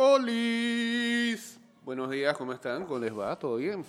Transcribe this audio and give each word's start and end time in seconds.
Olis. 0.00 1.58
Buenos 1.82 2.08
días, 2.08 2.36
¿cómo 2.36 2.52
están? 2.52 2.84
¿Cómo 2.84 3.00
les 3.00 3.12
va? 3.12 3.36
¿Todo 3.36 3.56
bien? 3.56 3.84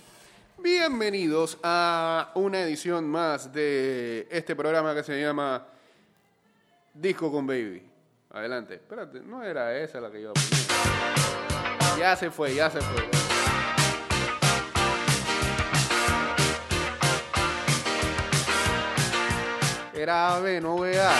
Bienvenidos 0.58 1.56
a 1.62 2.32
una 2.34 2.62
edición 2.62 3.08
más 3.08 3.52
de 3.52 4.26
este 4.28 4.56
programa 4.56 4.92
que 4.92 5.04
se 5.04 5.22
llama 5.22 5.64
Disco 6.92 7.30
con 7.30 7.46
Baby. 7.46 7.88
Adelante. 8.30 8.74
Espérate, 8.74 9.20
no 9.20 9.44
era 9.44 9.78
esa 9.78 10.00
la 10.00 10.10
que 10.10 10.20
yo 10.20 10.32
poner. 10.32 10.50
Ya 11.96 12.16
se 12.16 12.28
fue, 12.28 12.56
ya 12.56 12.68
se 12.68 12.80
fue. 12.80 13.08
Era 19.94 20.40
B, 20.40 20.60
no 20.60 20.76
vea. 20.80 21.12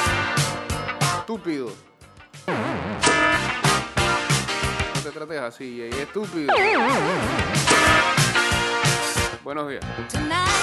Estúpido. 1.20 1.70
Te 5.02 5.10
trates 5.10 5.40
así, 5.40 5.80
estúpido. 5.82 6.52
Buenos 9.42 9.68
días. 9.70 9.84
Tonight 10.12 10.60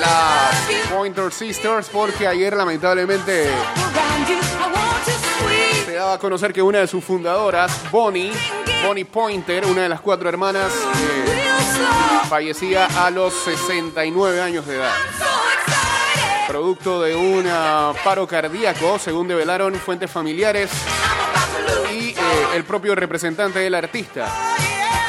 las 0.00 0.54
Pointer 0.90 1.32
Sisters 1.32 1.88
porque 1.88 2.28
ayer 2.28 2.56
lamentablemente 2.56 3.50
se 5.84 5.92
daba 5.92 6.14
a 6.14 6.18
conocer 6.18 6.52
que 6.52 6.62
una 6.62 6.78
de 6.78 6.86
sus 6.86 7.04
fundadoras, 7.04 7.90
Bonnie, 7.90 8.32
Bonnie 8.84 9.04
Pointer, 9.04 9.64
una 9.66 9.82
de 9.82 9.88
las 9.88 10.00
cuatro 10.00 10.28
hermanas, 10.28 10.72
eh, 10.72 12.28
fallecía 12.28 12.86
a 12.86 13.10
los 13.10 13.34
69 13.34 14.40
años 14.40 14.66
de 14.66 14.76
edad. 14.76 14.94
Producto 16.48 17.02
de 17.02 17.14
un 17.14 17.46
ah, 17.46 17.92
paro 18.02 18.26
cardíaco, 18.26 18.98
según 18.98 19.28
develaron 19.28 19.74
fuentes 19.74 20.10
familiares 20.10 20.70
y 21.92 22.10
eh, 22.10 22.16
el 22.54 22.64
propio 22.64 22.94
representante 22.94 23.58
del 23.58 23.74
artista. 23.74 24.26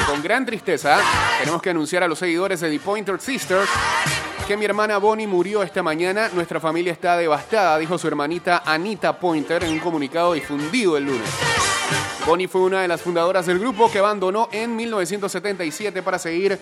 Con 0.05 0.21
gran 0.21 0.45
tristeza, 0.45 0.99
tenemos 1.39 1.61
que 1.61 1.69
anunciar 1.69 2.03
a 2.03 2.07
los 2.07 2.19
seguidores 2.19 2.59
de 2.59 2.69
The 2.69 2.79
Pointer 2.79 3.19
Sisters 3.19 3.69
que 4.47 4.57
mi 4.57 4.65
hermana 4.65 4.97
Bonnie 4.97 5.27
murió 5.27 5.63
esta 5.63 5.81
mañana. 5.81 6.29
Nuestra 6.33 6.59
familia 6.59 6.91
está 6.91 7.15
devastada, 7.15 7.77
dijo 7.77 7.97
su 7.97 8.07
hermanita 8.07 8.63
Anita 8.65 9.17
Pointer 9.17 9.63
en 9.63 9.71
un 9.71 9.79
comunicado 9.79 10.33
difundido 10.33 10.97
el 10.97 11.05
lunes. 11.05 11.29
Bonnie 12.25 12.47
fue 12.47 12.61
una 12.61 12.81
de 12.81 12.87
las 12.87 13.01
fundadoras 13.01 13.45
del 13.45 13.59
grupo 13.59 13.91
que 13.91 13.99
abandonó 13.99 14.49
en 14.51 14.75
1977 14.75 16.03
para 16.03 16.19
seguir 16.19 16.59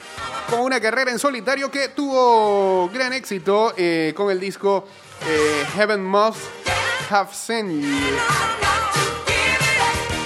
con 0.49 0.61
una 0.61 0.79
carrera 0.79 1.11
en 1.11 1.19
solitario 1.19 1.69
que 1.69 1.89
tuvo 1.89 2.89
gran 2.89 3.13
éxito 3.13 3.73
eh, 3.75 4.13
con 4.15 4.31
el 4.31 4.39
disco 4.39 4.87
eh, 5.27 5.65
Heaven 5.75 6.03
Must 6.03 6.39
Have 7.09 7.33
Sent 7.33 7.69
You. 7.69 8.15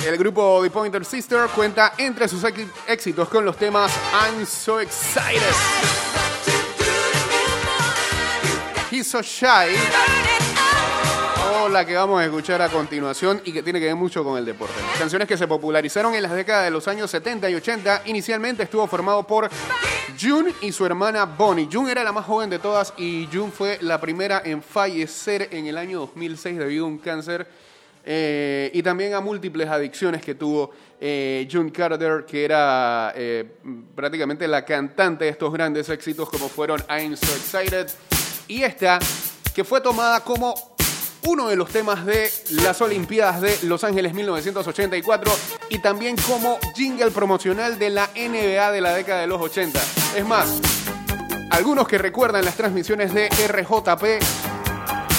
El 0.06 0.18
grupo 0.18 0.60
The 0.62 0.70
Pointer 0.70 1.06
Sister 1.06 1.48
cuenta 1.56 1.94
entre 1.98 2.28
sus 2.28 2.44
éxitos 2.88 3.30
con 3.30 3.46
los 3.46 3.58
temas 3.58 3.92
I'm 4.14 4.46
So 4.46 4.80
Excited, 4.80 5.42
He's 8.92 9.08
So 9.08 9.22
Shy 9.22 10.43
la 11.74 11.86
que 11.86 11.96
vamos 11.96 12.22
a 12.22 12.26
escuchar 12.26 12.62
a 12.62 12.70
continuación 12.70 13.42
y 13.44 13.52
que 13.52 13.64
tiene 13.64 13.80
que 13.80 13.88
ver 13.88 13.96
mucho 13.96 14.24
con 14.24 14.38
el 14.38 14.46
deporte. 14.46 14.76
Canciones 15.00 15.28
que 15.28 15.36
se 15.36 15.48
popularizaron 15.48 16.14
en 16.14 16.22
las 16.22 16.32
décadas 16.32 16.66
de 16.66 16.72
los 16.72 16.88
años 16.88 17.10
70 17.10 17.50
y 17.50 17.56
80. 17.56 18.04
Inicialmente 18.06 18.62
estuvo 18.62 18.86
formado 18.86 19.26
por 19.26 19.50
June 20.22 20.54
y 20.62 20.72
su 20.72 20.86
hermana 20.86 21.26
Bonnie. 21.26 21.68
June 21.72 21.92
era 21.92 22.04
la 22.04 22.12
más 22.12 22.26
joven 22.26 22.52
de 22.52 22.60
todas 22.60 22.94
y 22.96 23.28
June 23.34 23.52
fue 23.52 23.80
la 23.82 24.00
primera 24.00 24.44
en 24.46 24.62
fallecer 24.62 25.50
en 25.52 25.66
el 25.66 25.78
año 25.78 26.02
2006 26.02 26.60
debido 26.60 26.86
a 26.86 26.88
un 26.90 27.00
cáncer 27.00 27.48
eh, 28.06 28.70
y 28.74 28.84
también 28.84 29.16
a 29.16 29.22
múltiples 29.22 29.68
adicciones 29.68 30.22
que 30.22 30.36
tuvo 30.36 30.72
eh, 31.02 31.48
June 31.52 31.72
Carter, 31.72 32.24
que 32.26 32.46
era 32.46 33.14
eh, 33.16 33.46
prácticamente 33.96 34.48
la 34.48 34.64
cantante 34.64 35.26
de 35.26 35.32
estos 35.32 35.52
grandes 35.52 35.90
éxitos 35.90 36.30
como 36.30 36.50
fueron 36.50 36.84
I'm 36.88 37.18
So 37.18 37.34
Excited 37.36 37.88
y 38.48 38.62
esta 38.62 39.00
que 39.56 39.64
fue 39.64 39.82
tomada 39.82 40.20
como 40.22 40.73
uno 41.26 41.48
de 41.48 41.56
los 41.56 41.70
temas 41.70 42.06
de 42.06 42.32
las 42.52 42.82
Olimpiadas 42.82 43.42
de 43.42 43.58
Los 43.64 43.84
Ángeles 43.84 44.14
1984 44.14 45.32
y 45.70 45.80
también 45.80 46.16
como 46.28 46.60
jingle 46.76 47.12
promocional 47.12 47.80
de 47.80 47.90
la 47.90 48.10
NBA 48.16 48.72
de 48.72 48.82
la 48.82 48.94
década 48.94 49.22
de 49.22 49.28
los 49.28 49.42
80. 49.42 49.80
Es 50.16 50.26
más, 50.26 50.60
algunos 51.50 51.88
que 51.88 51.98
recuerdan 51.98 52.46
las 52.46 52.56
transmisiones 52.56 53.14
de 53.14 53.30
RJP 53.30 54.04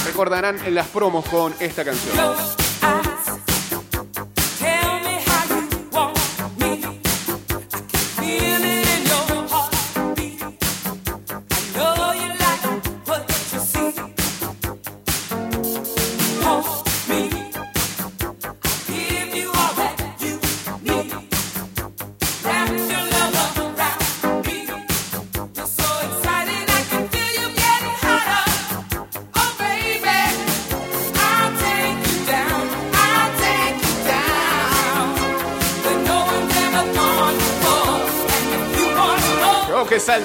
recordarán 0.06 0.58
las 0.75 0.88
promos 0.88 1.25
con 1.26 1.55
esta 1.61 1.84
canción. 1.84 3.13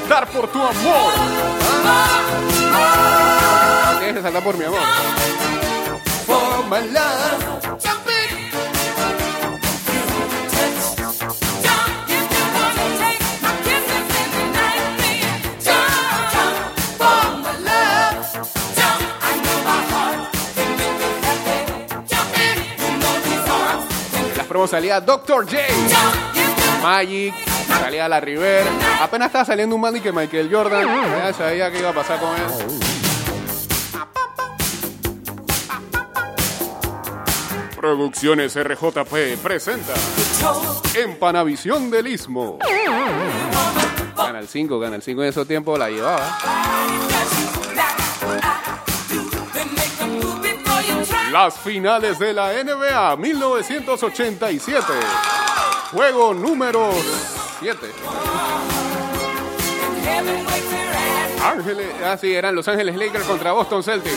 Saltar 0.10 0.28
por 0.30 0.48
tu 0.52 0.60
amor. 0.60 1.14
Tienes 4.00 4.16
que 4.16 4.22
saltar 4.22 4.44
por 4.44 4.58
mi 4.58 4.66
amor. 4.66 4.80
For 6.26 6.66
my 6.68 6.88
love. 6.92 7.60
Las 24.36 24.48
promos 24.48 24.72
salía 24.72 25.00
Dr. 25.00 25.46
J, 25.46 25.58
Magic, 26.82 27.49
salía 27.70 28.08
La 28.08 28.20
River. 28.20 28.66
Apenas 29.02 29.28
estaba 29.28 29.46
saliendo 29.46 29.76
un 29.76 29.82
Mandy 29.82 30.02
que 30.02 30.12
Michael 30.12 30.50
Jordan. 30.52 30.88
Ya 30.88 31.34
sabía 31.34 31.72
qué 31.72 31.80
iba 31.80 31.90
a 31.90 31.94
pasar 31.94 32.20
con 32.20 32.36
él. 32.36 32.90
Producciones 37.76 38.62
RJP 38.62 39.38
presenta 39.42 39.94
Empanavisión 40.96 41.90
del 41.90 42.08
Istmo. 42.08 42.60
Canal 44.16 44.48
5, 44.48 44.82
Canal 44.82 45.02
5 45.02 45.24
en 45.24 45.30
esos 45.30 45.48
tiempos 45.48 45.80
la 45.80 45.90
llevaba. 45.90 46.38
Las 51.32 51.58
finales 51.60 52.20
de 52.20 52.34
la 52.34 52.52
NBA 52.64 53.16
1987. 53.16 54.86
Juego 55.92 56.34
número 56.34 56.92
7. 57.60 57.78
Ángeles, 61.44 61.88
ah 62.06 62.18
sí, 62.18 62.34
eran 62.34 62.56
Los 62.56 62.68
Ángeles 62.68 62.96
Lakers 62.96 63.26
contra 63.26 63.52
Boston 63.54 63.84
Celtics. 63.84 64.16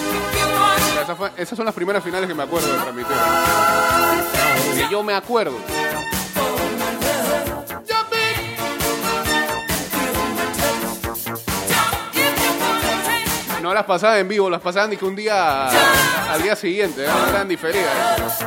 Esa 1.03 1.17
fue- 1.17 1.31
esas 1.37 1.57
son 1.57 1.65
las 1.67 1.75
primeras 1.75 2.03
finales 2.03 2.29
que 2.29 2.35
me 2.35 2.43
acuerdo 2.43 2.69
de 2.73 2.79
transmitir. 2.79 3.17
Que 4.77 4.89
yo 4.91 5.03
me 5.03 5.15
acuerdo. 5.15 5.57
No 13.61 13.73
las 13.73 13.85
pasaban 13.85 14.19
en 14.19 14.29
vivo, 14.29 14.51
las 14.51 14.61
pasaban 14.61 14.91
ni 14.91 14.97
que 14.97 15.05
un 15.05 15.15
día 15.15 15.69
al 16.33 16.43
día 16.43 16.57
siguiente, 16.57 17.05
¿eh? 17.05 17.09
eran 17.31 17.47
diferidas. 17.47 18.45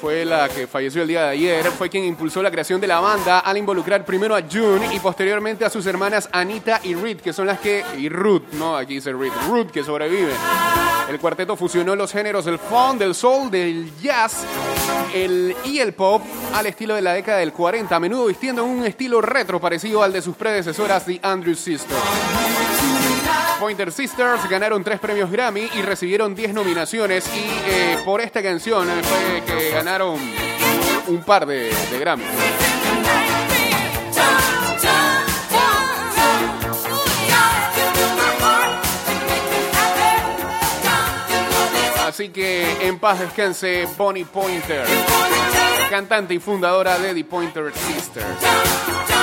Fue 0.00 0.24
la 0.24 0.48
que 0.48 0.66
falleció 0.66 1.02
el 1.02 1.08
día 1.08 1.22
de 1.24 1.28
ayer, 1.30 1.64
fue 1.66 1.88
quien 1.88 2.04
impulsó 2.04 2.42
la 2.42 2.50
creación 2.50 2.80
de 2.80 2.86
la 2.86 3.00
banda 3.00 3.40
al 3.40 3.56
involucrar 3.56 4.04
primero 4.04 4.36
a 4.36 4.42
June 4.42 4.94
y 4.94 5.00
posteriormente 5.00 5.64
a 5.64 5.70
sus 5.70 5.86
hermanas 5.86 6.28
Anita 6.32 6.80
y 6.84 6.94
Reed, 6.94 7.18
que 7.20 7.32
son 7.32 7.46
las 7.46 7.58
que. 7.60 7.84
y 7.96 8.08
Ruth, 8.08 8.44
no, 8.52 8.76
aquí 8.76 8.94
dice 8.94 9.12
Reed, 9.12 9.32
Ruth, 9.48 9.70
que 9.70 9.82
sobreviven. 9.82 10.36
El 11.08 11.18
cuarteto 11.18 11.56
fusionó 11.56 11.96
los 11.96 12.12
géneros 12.12 12.44
del 12.44 12.58
funk, 12.58 12.98
del 12.98 13.14
soul, 13.14 13.50
del 13.50 13.90
jazz 14.00 14.44
el, 15.14 15.56
y 15.64 15.78
el 15.78 15.94
pop 15.94 16.22
al 16.54 16.66
estilo 16.66 16.94
de 16.94 17.02
la 17.02 17.14
década 17.14 17.38
del 17.38 17.52
40, 17.52 17.96
a 17.96 18.00
menudo 18.00 18.26
vistiendo 18.26 18.64
un 18.64 18.84
estilo 18.84 19.20
retro 19.20 19.60
parecido 19.60 20.02
al 20.02 20.12
de 20.12 20.22
sus 20.22 20.36
predecesoras, 20.36 21.06
The 21.06 21.18
Andrews 21.22 21.60
Sisters. 21.60 22.87
Pointer 23.58 23.90
Sisters 23.90 24.48
ganaron 24.48 24.84
tres 24.84 25.00
premios 25.00 25.30
Grammy 25.30 25.68
y 25.74 25.82
recibieron 25.82 26.34
10 26.34 26.54
nominaciones 26.54 27.28
y 27.34 27.46
eh, 27.66 27.98
por 28.04 28.20
esta 28.20 28.42
canción 28.42 28.88
eh, 28.88 29.02
fue 29.02 29.42
que 29.44 29.70
ganaron 29.70 30.18
un 31.08 31.22
par 31.24 31.44
de, 31.44 31.72
de 31.90 31.98
Grammy. 31.98 32.24
Así 42.06 42.30
que 42.30 42.86
en 42.86 42.98
paz 42.98 43.20
descanse 43.20 43.86
Bonnie 43.96 44.24
Pointer, 44.24 44.86
cantante 45.90 46.34
y 46.34 46.38
fundadora 46.38 46.98
de 46.98 47.14
The 47.14 47.24
Pointer 47.24 47.72
Sisters. 47.72 49.17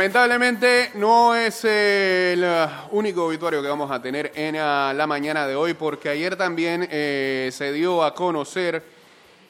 Lamentablemente 0.00 0.92
no 0.94 1.34
es 1.34 1.62
el 1.62 2.42
uh, 2.42 2.96
único 2.96 3.26
obituario 3.26 3.60
que 3.60 3.68
vamos 3.68 3.90
a 3.90 4.00
tener 4.00 4.32
en 4.34 4.54
uh, 4.54 4.94
la 4.94 5.04
mañana 5.06 5.46
de 5.46 5.54
hoy, 5.54 5.74
porque 5.74 6.08
ayer 6.08 6.36
también 6.36 6.88
eh, 6.90 7.50
se 7.52 7.70
dio 7.70 8.02
a 8.02 8.14
conocer 8.14 8.82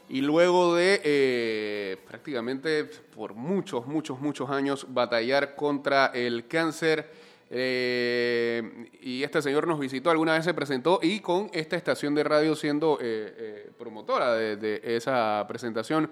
y 0.09 0.21
luego 0.23 0.75
de 0.75 1.01
eh, 1.05 1.97
prácticamente 2.05 2.83
por 3.15 3.35
muchos, 3.35 3.87
muchos, 3.87 4.19
muchos 4.19 4.51
años 4.51 4.87
batallar 4.89 5.55
contra 5.55 6.07
el 6.07 6.49
cáncer, 6.49 7.09
eh, 7.49 8.89
y 9.03 9.23
este 9.23 9.43
señor 9.43 9.69
nos 9.69 9.79
visitó, 9.79 10.11
alguna 10.11 10.33
vez 10.33 10.45
se 10.45 10.53
presentó 10.53 10.99
y 11.01 11.21
con 11.21 11.49
esta 11.53 11.77
estación 11.77 12.13
de 12.17 12.25
radio 12.25 12.57
siendo 12.57 12.99
eh, 13.01 13.35
eh, 13.39 13.71
promotora 13.79 14.35
de 14.35 14.81
esa 14.83 15.45
presentación. 15.47 16.11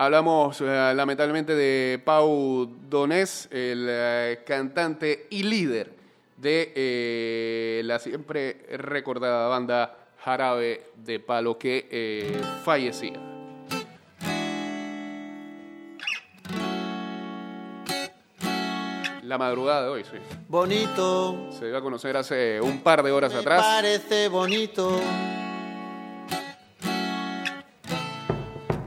Hablamos 0.00 0.58
eh, 0.62 0.94
lamentablemente 0.94 1.54
de 1.54 2.00
Pau 2.02 2.66
Donés, 2.88 3.48
el 3.50 3.86
eh, 3.86 4.42
cantante 4.46 5.26
y 5.28 5.42
líder 5.42 5.92
de 6.38 6.72
eh, 6.74 7.82
la 7.84 7.98
siempre 7.98 8.64
recordada 8.78 9.46
banda 9.48 9.94
Jarabe 10.24 10.86
de 10.96 11.20
Palo 11.20 11.58
que 11.58 12.40
fallecía. 12.64 13.20
La 19.22 19.36
madrugada 19.36 19.82
de 19.82 19.88
hoy, 19.90 20.04
sí. 20.04 20.16
Bonito, 20.48 21.50
Se 21.58 21.66
dio 21.66 21.76
a 21.76 21.82
conocer 21.82 22.16
hace 22.16 22.58
un 22.58 22.80
par 22.80 23.02
de 23.02 23.10
horas 23.10 23.34
me 23.34 23.40
atrás. 23.40 23.62
parece 23.62 24.28
bonito. 24.28 24.98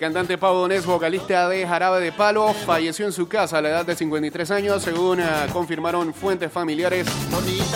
Cantante 0.00 0.38
Pablo 0.38 0.60
Donés, 0.60 0.86
vocalista 0.86 1.46
de 1.46 1.66
Jarabe 1.66 2.00
de 2.00 2.10
Palo, 2.10 2.54
falleció 2.54 3.04
en 3.04 3.12
su 3.12 3.28
casa 3.28 3.58
a 3.58 3.60
la 3.60 3.68
edad 3.68 3.84
de 3.84 3.94
53 3.94 4.50
años, 4.50 4.82
según 4.82 5.20
eh, 5.20 5.24
confirmaron 5.52 6.14
fuentes 6.14 6.50
familiares 6.50 7.06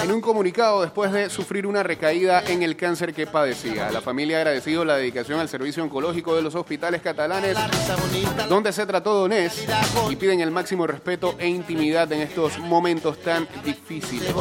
en 0.02 0.10
un 0.10 0.22
comunicado 0.22 0.80
después 0.80 1.12
de 1.12 1.28
sufrir 1.28 1.66
una 1.66 1.82
recaída 1.82 2.42
en 2.48 2.62
el 2.62 2.76
cáncer 2.76 3.12
que 3.12 3.26
padecía. 3.26 3.90
La 3.90 4.00
familia 4.00 4.38
ha 4.38 4.40
agradecido 4.40 4.86
la 4.86 4.96
dedicación 4.96 5.38
al 5.38 5.50
servicio 5.50 5.84
oncológico 5.84 6.34
de 6.34 6.40
los 6.40 6.54
hospitales 6.54 7.02
catalanes 7.02 7.58
donde 8.48 8.72
se 8.72 8.86
trató 8.86 9.12
Donés 9.12 9.66
y 10.10 10.16
piden 10.16 10.40
el 10.40 10.50
máximo 10.50 10.86
respeto 10.86 11.34
e 11.38 11.46
intimidad 11.46 12.10
en 12.10 12.22
estos 12.22 12.58
momentos 12.58 13.18
tan 13.18 13.46
difíciles. 13.62 14.32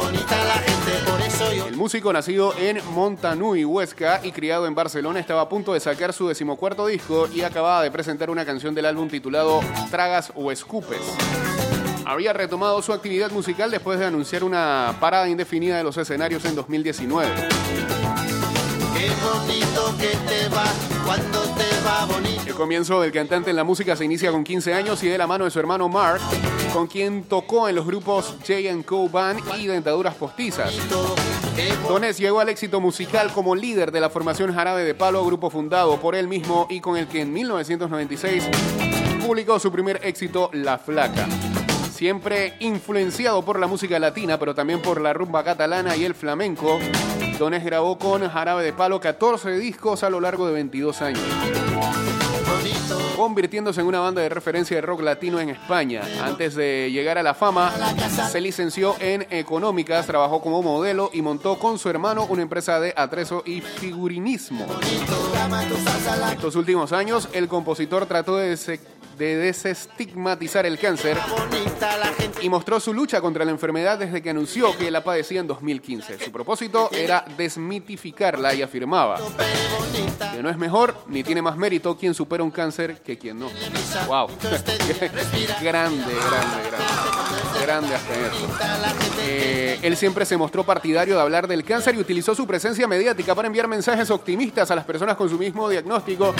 El 1.66 1.76
músico 1.76 2.14
nacido 2.14 2.54
en 2.58 2.80
Montanui, 2.94 3.66
Huesca, 3.66 4.20
y 4.22 4.32
criado 4.32 4.66
en 4.66 4.74
Barcelona, 4.74 5.20
estaba 5.20 5.42
a 5.42 5.48
punto 5.50 5.74
de 5.74 5.80
sacar 5.80 6.14
su 6.14 6.28
decimocuarto 6.28 6.86
disco 6.86 7.28
y 7.32 7.42
acababa 7.42 7.73
de 7.82 7.90
presentar 7.90 8.30
una 8.30 8.44
canción 8.44 8.74
del 8.74 8.86
álbum 8.86 9.08
titulado 9.08 9.60
Tragas 9.90 10.32
o 10.34 10.50
Escupes. 10.52 11.00
Había 12.04 12.32
retomado 12.32 12.82
su 12.82 12.92
actividad 12.92 13.30
musical 13.30 13.70
después 13.70 13.98
de 13.98 14.06
anunciar 14.06 14.44
una 14.44 14.94
parada 15.00 15.28
indefinida 15.28 15.76
de 15.76 15.84
los 15.84 15.96
escenarios 15.96 16.44
en 16.44 16.54
2019. 16.54 18.03
Qué 19.04 19.10
bonito 19.22 19.94
que 19.98 20.16
te 20.26 20.48
va 20.48 20.64
cuando 21.04 21.42
te 21.42 21.86
va 21.86 22.06
bonito. 22.06 22.40
El 22.46 22.54
comienzo 22.54 23.02
del 23.02 23.12
cantante 23.12 23.50
en 23.50 23.56
la 23.56 23.62
música 23.62 23.94
se 23.96 24.06
inicia 24.06 24.32
con 24.32 24.42
15 24.42 24.72
años 24.72 25.02
y 25.02 25.08
de 25.08 25.18
la 25.18 25.26
mano 25.26 25.44
de 25.44 25.50
su 25.50 25.60
hermano 25.60 25.90
Mark, 25.90 26.22
con 26.72 26.86
quien 26.86 27.24
tocó 27.24 27.68
en 27.68 27.74
los 27.74 27.84
grupos 27.84 28.34
J&Co 28.48 29.10
Band 29.10 29.40
y 29.58 29.66
Dentaduras 29.66 30.14
Postizas. 30.14 30.72
Qué 31.54 31.74
Donés 31.86 32.16
llegó 32.16 32.40
al 32.40 32.48
éxito 32.48 32.80
musical 32.80 33.30
como 33.34 33.54
líder 33.54 33.92
de 33.92 34.00
la 34.00 34.08
formación 34.08 34.54
Jarabe 34.54 34.84
de 34.84 34.94
Palo, 34.94 35.22
grupo 35.26 35.50
fundado 35.50 36.00
por 36.00 36.14
él 36.14 36.26
mismo 36.26 36.66
y 36.70 36.80
con 36.80 36.96
el 36.96 37.06
que 37.06 37.20
en 37.20 37.30
1996 37.30 38.48
publicó 39.26 39.58
su 39.58 39.70
primer 39.70 40.00
éxito, 40.02 40.48
La 40.54 40.78
Flaca. 40.78 41.28
Siempre 41.92 42.54
influenciado 42.60 43.44
por 43.44 43.60
la 43.60 43.66
música 43.66 43.98
latina, 43.98 44.38
pero 44.38 44.54
también 44.54 44.80
por 44.80 44.98
la 44.98 45.12
rumba 45.12 45.44
catalana 45.44 45.94
y 45.94 46.06
el 46.06 46.14
flamenco, 46.14 46.78
Donés 47.38 47.64
grabó 47.64 47.98
con 47.98 48.28
Jarabe 48.28 48.62
de 48.62 48.72
Palo 48.72 49.00
14 49.00 49.50
discos 49.58 50.02
a 50.02 50.10
lo 50.10 50.20
largo 50.20 50.46
de 50.46 50.52
22 50.52 51.02
años 51.02 51.22
convirtiéndose 53.16 53.80
en 53.80 53.86
una 53.86 54.00
banda 54.00 54.22
de 54.22 54.28
referencia 54.28 54.76
de 54.76 54.80
rock 54.82 55.00
latino 55.02 55.40
en 55.40 55.50
España. 55.50 56.02
Antes 56.22 56.54
de 56.54 56.90
llegar 56.92 57.18
a 57.18 57.22
la 57.22 57.34
fama, 57.34 57.72
se 58.30 58.40
licenció 58.40 58.96
en 59.00 59.26
económicas, 59.30 60.06
trabajó 60.06 60.40
como 60.40 60.62
modelo 60.62 61.10
y 61.12 61.22
montó 61.22 61.58
con 61.58 61.78
su 61.78 61.88
hermano 61.88 62.26
una 62.28 62.42
empresa 62.42 62.80
de 62.80 62.92
atrezo 62.96 63.42
y 63.46 63.60
figurinismo. 63.60 64.66
Estos 66.32 66.56
últimos 66.56 66.92
años, 66.92 67.28
el 67.32 67.48
compositor 67.48 68.06
trató 68.06 68.36
de, 68.36 68.56
de 69.16 69.36
desestigmatizar 69.36 70.66
el 70.66 70.78
cáncer 70.78 71.16
y 72.40 72.48
mostró 72.48 72.80
su 72.80 72.92
lucha 72.92 73.20
contra 73.20 73.44
la 73.44 73.50
enfermedad 73.50 73.98
desde 73.98 74.22
que 74.22 74.30
anunció 74.30 74.76
que 74.76 74.90
la 74.90 75.02
padecía 75.02 75.40
en 75.40 75.46
2015. 75.46 76.18
Su 76.18 76.32
propósito 76.32 76.90
era 76.92 77.24
desmitificarla 77.36 78.54
y 78.54 78.62
afirmaba 78.62 79.18
que 80.32 80.42
no 80.42 80.50
es 80.50 80.56
mejor 80.56 80.96
ni 81.08 81.22
tiene 81.22 81.42
más 81.42 81.56
mérito 81.56 81.96
quien 81.96 82.14
supera 82.14 82.42
un 82.42 82.50
cáncer 82.50 83.00
que 83.02 83.18
quien 83.18 83.38
no. 83.38 83.50
Wow. 84.06 84.28
grande, 85.62 85.62
grande, 85.62 86.14
grande. 86.68 87.14
Grande 87.62 87.94
hasta 87.94 88.14
eso. 88.14 88.48
Eh, 89.20 89.78
él 89.82 89.96
siempre 89.96 90.26
se 90.26 90.36
mostró 90.36 90.64
partidario 90.64 91.14
de 91.14 91.20
hablar 91.20 91.46
del 91.46 91.64
cáncer 91.64 91.94
y 91.94 91.98
utilizó 91.98 92.34
su 92.34 92.46
presencia 92.46 92.86
mediática 92.86 93.34
para 93.34 93.46
enviar 93.46 93.68
mensajes 93.68 94.10
optimistas 94.10 94.70
a 94.70 94.74
las 94.74 94.84
personas 94.84 95.16
con 95.16 95.28
su 95.28 95.38
mismo 95.38 95.68
diagnóstico 95.68 96.34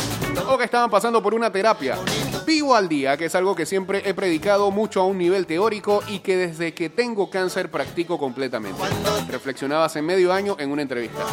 o 0.48 0.58
que 0.58 0.64
estaban 0.64 0.90
pasando 0.90 1.22
por 1.22 1.34
una 1.34 1.50
terapia. 1.50 1.98
Vivo 2.46 2.63
al 2.72 2.88
día, 2.88 3.16
que 3.16 3.26
es 3.26 3.34
algo 3.34 3.54
que 3.54 3.66
siempre 3.66 4.02
he 4.08 4.14
predicado 4.14 4.70
mucho 4.70 5.02
a 5.02 5.06
un 5.06 5.18
nivel 5.18 5.46
teórico 5.46 6.02
y 6.08 6.20
que 6.20 6.36
desde 6.36 6.72
que 6.72 6.88
tengo 6.88 7.28
cáncer 7.28 7.70
practico 7.70 8.16
completamente. 8.18 8.80
Reflexionaba 9.28 9.84
hace 9.84 10.00
medio 10.00 10.32
año 10.32 10.56
en 10.58 10.70
una 10.70 10.82
entrevista. 10.82 11.24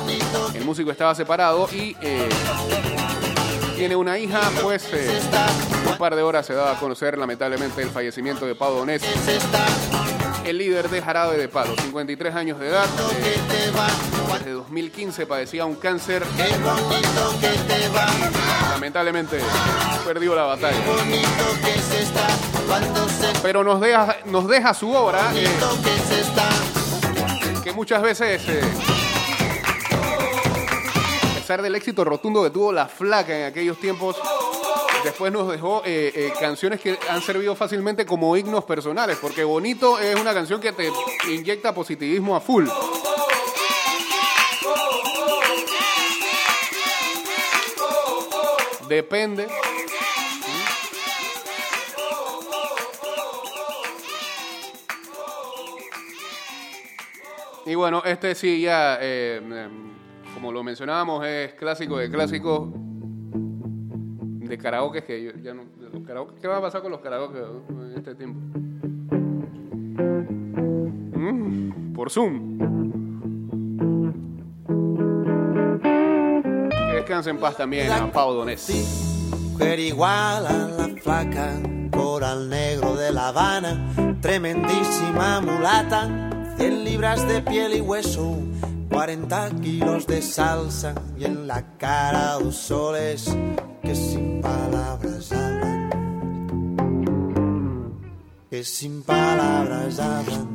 El 0.53 0.65
músico 0.65 0.91
estaba 0.91 1.15
separado 1.15 1.69
y 1.71 1.95
eh, 2.01 2.27
tiene 3.81 3.95
una 3.95 4.15
hija, 4.19 4.39
pues 4.61 4.87
eh, 4.93 5.19
un 5.89 5.97
par 5.97 6.15
de 6.15 6.21
horas 6.21 6.45
se 6.45 6.53
daba 6.53 6.73
a 6.73 6.75
conocer 6.75 7.17
lamentablemente 7.17 7.81
el 7.81 7.89
fallecimiento 7.89 8.45
de 8.45 8.53
Pau 8.53 8.75
Donés, 8.75 9.01
el 10.45 10.55
líder 10.59 10.87
de 10.87 11.01
Jarabe 11.01 11.35
de 11.35 11.47
Palo, 11.47 11.73
53 11.81 12.35
años 12.35 12.59
de 12.59 12.67
edad. 12.67 12.85
eh, 12.85 13.71
desde 14.37 14.51
2015 14.51 15.25
padecía 15.25 15.65
un 15.65 15.73
cáncer. 15.77 16.23
Lamentablemente 18.69 19.39
perdió 20.05 20.35
la 20.35 20.43
batalla. 20.43 20.77
Pero 23.41 23.63
nos 23.63 23.81
deja, 23.81 24.17
nos 24.25 24.47
deja 24.47 24.75
su 24.75 24.93
obra, 24.93 25.31
eh, 25.33 25.49
que 27.63 27.71
muchas 27.71 28.03
veces, 28.03 28.43
eh, 28.47 28.61
pesar 31.51 31.63
del 31.63 31.75
éxito 31.75 32.05
rotundo 32.05 32.41
que 32.43 32.49
tuvo 32.49 32.71
La 32.71 32.87
Flaca 32.87 33.37
en 33.37 33.43
aquellos 33.43 33.77
tiempos, 33.77 34.15
después 35.03 35.33
nos 35.33 35.51
dejó 35.51 35.81
eh, 35.83 36.09
eh, 36.15 36.33
canciones 36.39 36.79
que 36.79 36.97
han 37.09 37.21
servido 37.21 37.57
fácilmente 37.57 38.05
como 38.05 38.37
himnos 38.37 38.63
personales, 38.63 39.17
porque 39.21 39.43
Bonito 39.43 39.99
es 39.99 40.15
una 40.15 40.33
canción 40.33 40.61
que 40.61 40.71
te 40.71 40.89
inyecta 41.29 41.73
positivismo 41.73 42.37
a 42.37 42.39
full. 42.39 42.69
Depende. 48.87 49.49
Y 57.65 57.75
bueno, 57.75 58.03
este 58.05 58.35
sí 58.35 58.61
ya, 58.61 58.97
eh, 59.01 59.41
em, 59.43 60.00
como 60.33 60.51
lo 60.51 60.63
mencionábamos, 60.63 61.25
es 61.25 61.53
clásico 61.53 61.97
de 61.97 62.09
clásicos 62.09 62.69
de 62.73 64.57
karaoke 64.57 65.03
que 65.03 65.23
yo 65.23 65.31
ya 65.41 65.53
no, 65.53 65.63
los 65.93 66.03
karaoke, 66.05 66.35
¿qué 66.41 66.47
va 66.47 66.57
a 66.57 66.61
pasar 66.61 66.81
con 66.81 66.91
los 66.91 66.99
karaoke 66.99 67.37
en 67.37 67.93
este 67.97 68.15
tiempo? 68.15 68.39
Mm, 71.17 71.93
por 71.93 72.09
Zoom. 72.09 72.57
Que 76.69 76.95
descanse 76.95 77.29
en 77.29 77.37
paz 77.37 77.57
también 77.57 77.91
a 77.91 78.11
Pau 78.11 78.33
Donés. 78.33 79.29
Mujer 79.51 79.79
igual 79.79 80.47
a 80.47 80.67
la 80.67 80.87
flaca, 81.01 81.61
coral 81.91 82.49
negro 82.49 82.95
de 82.95 83.11
La 83.11 83.27
Habana, 83.29 84.17
tremendísima 84.21 85.39
mulata, 85.41 86.09
100 86.57 86.83
libras 86.83 87.27
de 87.27 87.41
piel 87.41 87.75
y 87.75 87.81
hueso, 87.81 88.37
40 88.91 89.49
kilos 89.61 90.05
de 90.05 90.21
salsa 90.21 90.93
y 91.17 91.23
en 91.23 91.47
la 91.47 91.77
cara 91.77 92.33
dos 92.33 92.55
soles 92.55 93.35
que 93.81 93.95
sin 93.95 94.41
palabras 94.41 95.31
hablan, 95.31 95.89
que 98.49 98.63
sin 98.63 99.01
palabras 99.03 99.97
hablan. 99.99 100.47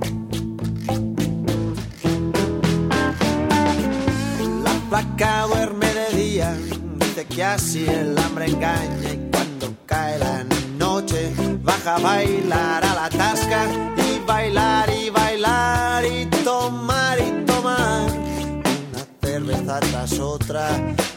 La 4.64 4.72
placa 4.90 5.46
duerme 5.48 5.86
de 5.86 6.16
día, 6.16 6.56
dice 7.00 7.24
que 7.24 7.42
así 7.42 7.86
el 7.86 8.16
hambre 8.18 8.46
engaña 8.46 9.12
y 9.14 9.30
cuando 9.32 9.74
cae 9.86 10.18
la 10.18 10.44
noche 10.78 11.32
baja 11.62 11.96
a 11.96 12.00
bailar 12.00 12.84
a 12.84 12.94
la 12.94 13.08
tasca 13.08 13.64
y 13.96 14.24
bailar 14.26 14.90
y 14.90 14.95
tras 19.66 20.20
otra, 20.20 20.68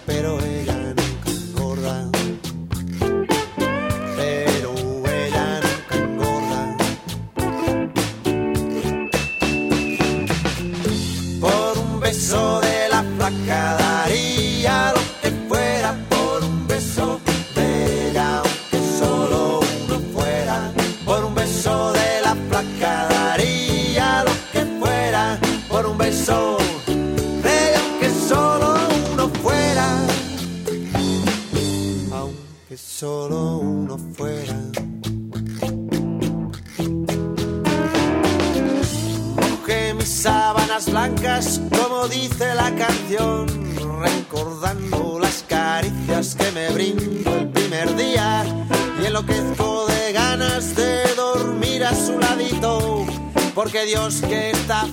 pero 0.08 0.39
ella 0.44 0.74
nunca 0.74 1.29
engorda. 1.29 2.10
Porque 53.71 53.85
Dios 53.85 54.21
que 54.21 54.49
está 54.49 54.88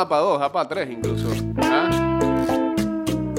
da 0.00 0.08
para 0.08 0.22
dos, 0.22 0.40
da 0.40 0.50
para 0.50 0.68
tres 0.68 0.90
incluso. 0.90 1.28
¿Ah? 1.62 1.90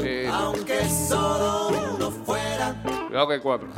Eh, 0.03 0.30
Aunque 0.32 0.88
solo 0.88 1.70
uno 1.96 2.12
fuera. 2.12 2.75
Cuidado 3.08 3.27
que 3.27 3.34
hay 3.34 3.39
cuatro. 3.39 3.70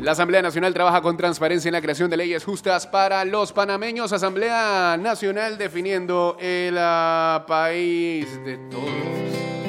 La 0.00 0.12
Asamblea 0.12 0.42
Nacional 0.42 0.74
trabaja 0.74 1.00
con 1.00 1.16
transparencia 1.16 1.68
en 1.68 1.74
la 1.74 1.80
creación 1.80 2.10
de 2.10 2.16
leyes 2.16 2.44
justas 2.44 2.88
para 2.88 3.24
los 3.24 3.52
panameños. 3.52 4.12
Asamblea 4.12 4.96
Nacional 4.98 5.58
definiendo 5.58 6.36
el 6.40 6.76
ah, 6.78 7.44
país 7.46 8.26
de 8.44 8.58
todos. 8.68 9.61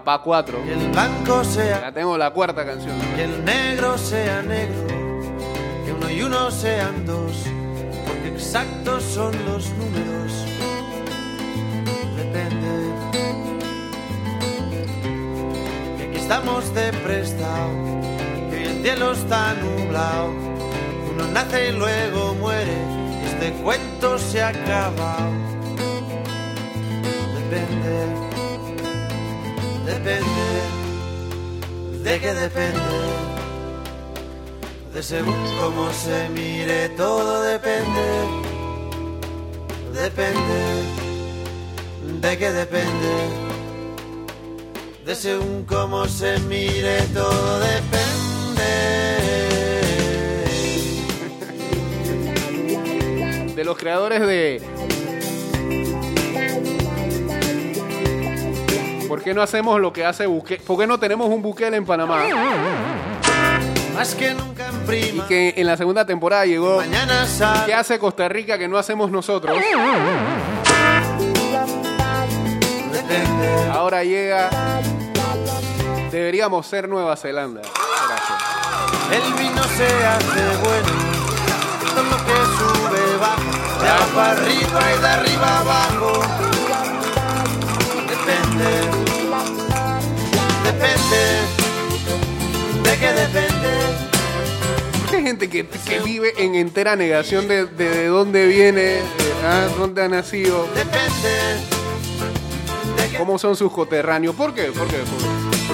Cuatro. 0.00 0.62
Que 0.64 0.72
el 0.72 0.88
blanco 0.90 1.44
sea, 1.44 1.82
Ya 1.82 1.92
tengo 1.92 2.16
la 2.16 2.30
cuarta 2.30 2.64
canción. 2.64 2.98
que 3.14 3.24
el 3.24 3.44
negro 3.44 3.98
sea 3.98 4.40
negro, 4.40 4.86
que 5.84 5.92
uno 5.92 6.10
y 6.10 6.22
uno 6.22 6.50
sean 6.50 7.04
dos, 7.04 7.44
porque 8.06 8.28
exactos 8.28 9.02
son 9.02 9.32
los 9.44 9.68
números. 9.70 10.32
Depende. 12.16 12.94
Que 15.98 16.04
aquí 16.04 16.16
estamos 16.16 16.74
de 16.74 16.92
prestado, 16.94 17.68
que 18.50 18.56
hoy 18.56 18.64
el 18.64 18.82
cielo 18.82 19.12
está 19.12 19.52
nublado. 19.54 20.30
Uno 21.12 21.26
nace 21.34 21.68
y 21.68 21.72
luego 21.72 22.34
muere, 22.36 22.78
este 23.26 23.52
cuento 23.62 24.18
se 24.18 24.42
acaba. 24.42 25.16
Depende. 27.34 28.31
Depende. 29.84 30.82
¿De 32.04 32.20
qué 32.20 32.34
depende? 32.34 32.80
De 34.94 35.02
según 35.02 35.56
cómo 35.60 35.90
se 35.92 36.28
mire, 36.28 36.88
todo 36.90 37.42
depende. 37.42 38.02
Depende. 39.92 40.82
¿De 42.20 42.38
qué 42.38 42.50
depende? 42.52 43.12
De 45.04 45.14
según 45.14 45.64
cómo 45.64 46.06
se 46.06 46.38
mire, 46.40 47.02
todo 47.14 47.58
depende. 47.60 47.92
De 53.56 53.64
los 53.64 53.76
creadores 53.76 54.20
de. 54.20 54.71
¿Por 59.12 59.22
qué 59.22 59.34
no 59.34 59.42
hacemos 59.42 59.78
lo 59.78 59.92
que 59.92 60.06
hace 60.06 60.24
Bukele? 60.24 60.62
¿Por 60.62 60.78
qué 60.78 60.86
no 60.86 60.98
tenemos 60.98 61.28
un 61.28 61.42
Bukele 61.42 61.76
en 61.76 61.84
Panamá? 61.84 62.24
Más 63.94 64.14
que 64.14 64.32
nunca 64.32 64.68
en 64.70 64.74
Y 64.74 64.86
prima. 64.86 65.26
que 65.26 65.52
en 65.54 65.66
la 65.66 65.76
segunda 65.76 66.06
temporada 66.06 66.46
llegó. 66.46 66.78
Mañana 66.78 67.26
sale. 67.26 67.66
¿Qué 67.66 67.74
hace 67.74 67.98
Costa 67.98 68.26
Rica 68.30 68.56
que 68.56 68.68
no 68.68 68.78
hacemos 68.78 69.10
nosotros? 69.10 69.54
Ahora 73.70 74.02
llega. 74.02 74.48
Deberíamos 76.10 76.66
ser 76.66 76.88
Nueva 76.88 77.14
Zelanda. 77.14 77.60
Gracias. 77.60 78.42
El 79.12 79.34
vino 79.34 79.62
se 79.76 80.06
hace 80.06 80.56
bueno, 80.64 80.88
todo 81.84 82.02
lo 82.02 82.16
que 82.16 82.32
sube 82.56 83.16
baja, 83.20 83.82
de 83.82 83.88
abajo 83.90 84.20
arriba 84.20 84.80
y 84.96 85.00
de 85.02 85.06
arriba 85.06 85.58
abajo. 85.58 86.22
Depende, 88.24 88.70
depende. 93.08 93.68
Hay 95.12 95.22
gente 95.22 95.48
que, 95.50 95.66
que 95.66 96.00
vive 96.00 96.32
en 96.38 96.54
entera 96.54 96.96
negación 96.96 97.46
de, 97.48 97.66
de, 97.66 97.88
de 97.90 98.06
dónde 98.06 98.46
viene, 98.46 98.80
de, 98.80 99.02
ah, 99.44 99.68
dónde 99.78 100.02
ha 100.02 100.08
nacido, 100.08 100.66
cómo 103.18 103.38
son 103.38 103.56
sus 103.56 103.70
coterráneos. 103.72 104.34
¿Por 104.34 104.54
qué? 104.54 104.64
¿Por 104.64 104.86
qué? 104.88 104.96
¿Por, 104.98 105.18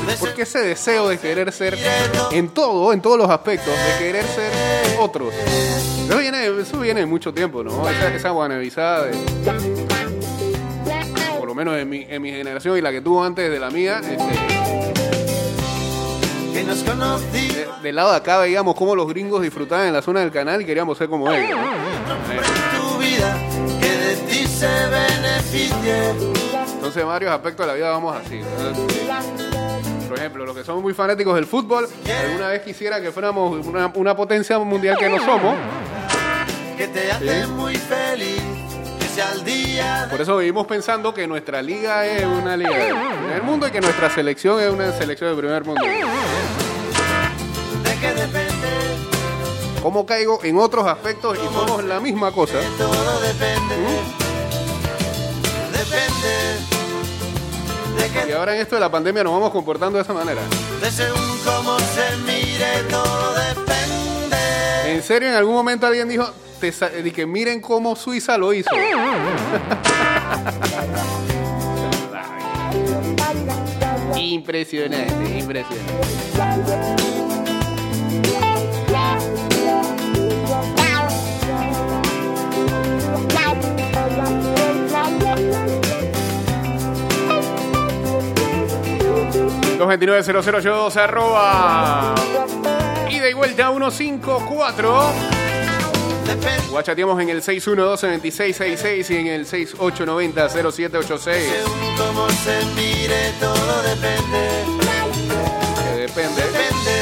por- 0.06 0.18
por 0.18 0.34
qué 0.34 0.42
ese 0.42 0.60
deseo 0.60 1.08
de 1.08 1.18
querer 1.18 1.52
ser 1.52 1.78
en 2.32 2.48
todo, 2.48 2.92
en 2.92 3.00
todos 3.02 3.18
los 3.18 3.28
aspectos, 3.30 3.72
de 3.74 4.04
querer 4.04 4.24
ser 4.24 4.50
otros? 5.00 5.32
Eso 6.08 6.18
viene, 6.18 6.46
eso 6.60 6.80
viene 6.80 7.00
de 7.00 7.06
mucho 7.06 7.32
tiempo, 7.32 7.62
¿no? 7.62 7.88
Esa, 7.88 8.14
esa 8.14 8.30
guanabizada 8.30 9.04
de... 9.06 9.12
Por 11.38 11.46
lo 11.46 11.54
menos 11.54 11.76
en 11.78 11.88
mi, 11.88 12.06
en 12.08 12.22
mi 12.22 12.30
generación 12.30 12.76
y 12.78 12.80
la 12.80 12.90
que 12.90 13.00
tuvo 13.02 13.22
antes 13.22 13.50
de 13.50 13.60
la 13.60 13.70
mía, 13.70 14.00
este, 14.00 14.87
que 16.58 16.64
nos 16.64 16.82
conocimos. 16.82 17.32
de- 17.32 17.68
del 17.82 17.96
lado 17.96 18.10
de 18.10 18.16
acá 18.16 18.38
veíamos 18.38 18.74
cómo 18.74 18.94
los 18.96 19.06
gringos 19.08 19.42
disfrutaban 19.42 19.86
en 19.88 19.92
la 19.92 20.02
zona 20.02 20.20
del 20.20 20.30
canal 20.32 20.60
y 20.60 20.64
queríamos 20.64 20.98
ser 20.98 21.08
como 21.08 21.30
ellos. 21.30 21.58
¿no? 21.58 21.72
en 22.32 22.80
tu 22.92 22.98
vida 22.98 23.36
que 23.80 23.88
de 23.90 24.16
ti 24.28 24.46
se 24.46 24.66
beneficie. 24.66 26.10
Entonces, 26.74 27.02
en 27.02 27.08
varios 27.08 27.30
aspectos 27.32 27.64
de 27.66 27.72
la 27.72 27.74
vida 27.76 27.90
vamos 27.90 28.16
así. 28.16 28.40
¿verdad? 28.40 28.72
Por 30.08 30.18
ejemplo, 30.18 30.44
los 30.46 30.56
que 30.56 30.64
son 30.64 30.80
muy 30.82 30.94
fanáticos 30.94 31.34
del 31.34 31.46
fútbol, 31.46 31.86
alguna 32.26 32.48
vez 32.48 32.62
quisiera 32.62 33.00
que 33.00 33.12
fuéramos 33.12 33.64
una, 33.66 33.92
una 33.94 34.16
potencia 34.16 34.58
mundial 34.58 34.96
que 34.98 35.08
no 35.08 35.18
somos. 35.18 35.54
que 36.76 36.86
te 36.88 37.12
hace 37.12 37.46
muy 37.48 37.74
feliz, 37.76 38.42
el 39.18 39.44
día 39.44 40.02
de 40.04 40.10
Por 40.10 40.20
eso 40.20 40.36
vivimos 40.36 40.66
pensando 40.66 41.12
que 41.12 41.26
nuestra 41.26 41.60
liga 41.62 42.06
es 42.06 42.24
una 42.24 42.56
liga 42.56 42.70
de 42.76 42.94
primer 42.94 43.42
mundo 43.42 43.66
y 43.66 43.70
que 43.70 43.80
nuestra 43.80 44.10
selección 44.10 44.60
es 44.60 44.70
una 44.70 44.92
selección 44.96 45.30
de 45.30 45.36
primer 45.40 45.64
mundo. 45.64 45.80
de 45.82 45.90
que 48.00 48.14
depende, 48.14 48.68
¿Cómo 49.82 50.04
caigo 50.06 50.40
en 50.44 50.58
otros 50.58 50.86
aspectos 50.86 51.36
y 51.38 51.54
somos 51.54 51.84
la 51.84 52.00
misma 52.00 52.32
cosa? 52.32 52.58
todo 52.76 53.20
depende. 53.20 53.76
Depende 55.72 56.34
de 58.24 58.30
Y 58.30 58.32
ahora 58.32 58.54
en 58.54 58.60
esto 58.62 58.74
de 58.76 58.80
la 58.80 58.90
pandemia 58.90 59.24
nos 59.24 59.32
vamos 59.32 59.50
comportando 59.50 59.98
de 59.98 60.02
esa 60.02 60.12
manera. 60.12 60.40
de 60.80 60.90
según 60.90 61.38
cómo 61.44 61.78
se 61.78 62.16
mire, 62.24 62.82
todo 62.90 63.34
depende. 63.34 64.92
¿En 64.92 65.02
serio 65.02 65.28
en 65.28 65.34
algún 65.34 65.54
momento 65.54 65.86
alguien 65.86 66.08
dijo 66.08 66.28
te 66.60 66.72
sa- 66.72 66.88
di 66.88 67.10
que 67.10 67.26
miren 67.26 67.60
cómo 67.60 67.94
Suiza 67.96 68.36
lo 68.38 68.52
hizo? 68.52 68.70
Impresionante, 74.16 75.38
impresionante. 75.38 77.08
Los 89.78 89.86
290082 89.86 90.96
arroba 90.96 92.14
ida 93.10 93.28
y 93.28 93.34
vuelta 93.34 93.68
154 93.70 95.12
Depende 96.28 96.58
o 96.70 96.82
chateamos 96.82 97.20
en 97.22 97.30
el 97.30 97.42
612-2666 97.42 99.10
y 99.10 99.16
en 99.16 99.26
el 99.28 99.46
6890-0786 99.46 101.18
según 101.18 101.96
cómo 101.96 102.28
se 102.28 102.64
mire, 102.76 103.32
todo 103.40 103.82
depende. 103.82 104.64
que 105.82 106.00
depende 106.00 106.42
Depende 106.42 106.96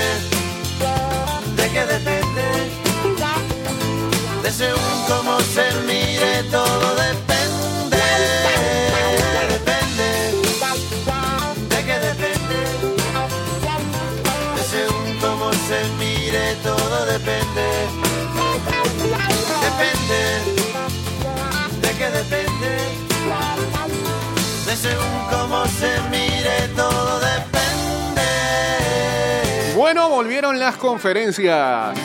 de 1.56 1.68
que 1.70 1.84
depende. 1.86 2.44
De 4.44 4.50
según 4.52 5.04
cómo 5.08 5.40
se 5.40 5.64
mire, 5.86 6.44
todo 6.50 6.94
depende. 6.94 7.98
Depende 9.48 10.08
de 11.68 11.98
depende. 11.98 12.58
De 14.54 14.62
según 14.70 15.18
cómo 15.20 15.52
se 15.52 15.78
mire, 15.98 16.54
todo 16.62 17.06
depende. 17.06 18.05
Depende 19.62 20.20
de 21.80 21.90
que 21.98 22.10
depende. 22.10 22.70
De 24.66 24.76
según 24.76 25.26
cómo 25.30 25.66
se 25.66 26.00
mire, 26.10 26.68
todo 26.74 27.20
depende. 27.20 28.22
Bueno, 29.76 30.08
volvieron 30.08 30.58
las 30.58 30.76
conferencias 30.76 31.96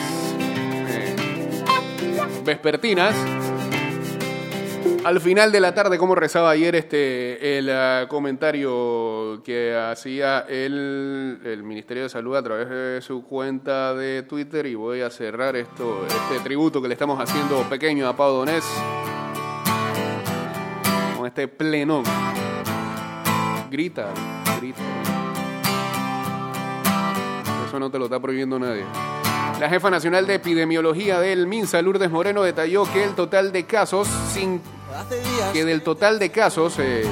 eh, 0.88 1.16
vespertinas. 2.44 3.14
Al 5.04 5.20
final 5.20 5.50
de 5.50 5.58
la 5.58 5.74
tarde, 5.74 5.98
como 5.98 6.14
rezaba 6.14 6.50
ayer 6.50 6.76
este 6.76 7.58
el 7.58 7.68
ah, 7.70 8.06
comentario 8.08 9.42
que 9.44 9.74
hacía 9.74 10.46
el, 10.48 11.40
el 11.44 11.64
Ministerio 11.64 12.04
de 12.04 12.08
Salud 12.08 12.36
a 12.36 12.42
través 12.42 12.68
de 12.68 13.00
su 13.02 13.24
cuenta 13.24 13.94
de 13.94 14.22
Twitter 14.22 14.64
y 14.66 14.76
voy 14.76 15.00
a 15.00 15.10
cerrar 15.10 15.56
esto, 15.56 16.06
este 16.06 16.38
tributo 16.44 16.80
que 16.80 16.86
le 16.86 16.94
estamos 16.94 17.18
haciendo 17.18 17.62
pequeño 17.68 18.06
a 18.08 18.16
Pau 18.16 18.32
Donés 18.32 18.64
con 21.16 21.26
este 21.26 21.48
plenón. 21.48 22.04
Grita, 23.68 24.06
grita. 24.60 24.82
Eso 27.66 27.80
no 27.80 27.90
te 27.90 27.98
lo 27.98 28.04
está 28.04 28.20
prohibiendo 28.20 28.56
nadie. 28.56 28.84
La 29.58 29.68
jefa 29.68 29.90
nacional 29.90 30.26
de 30.26 30.34
epidemiología 30.34 31.20
del 31.20 31.46
MINSA, 31.46 31.82
Lourdes 31.82 32.10
Moreno, 32.10 32.42
detalló 32.42 32.84
que 32.92 33.04
el 33.04 33.14
total 33.14 33.52
de 33.52 33.64
casos, 33.64 34.08
sin, 34.08 34.60
que 35.52 35.64
del 35.64 35.82
total 35.82 36.18
de 36.18 36.30
casos 36.30 36.78
eh, 36.78 37.04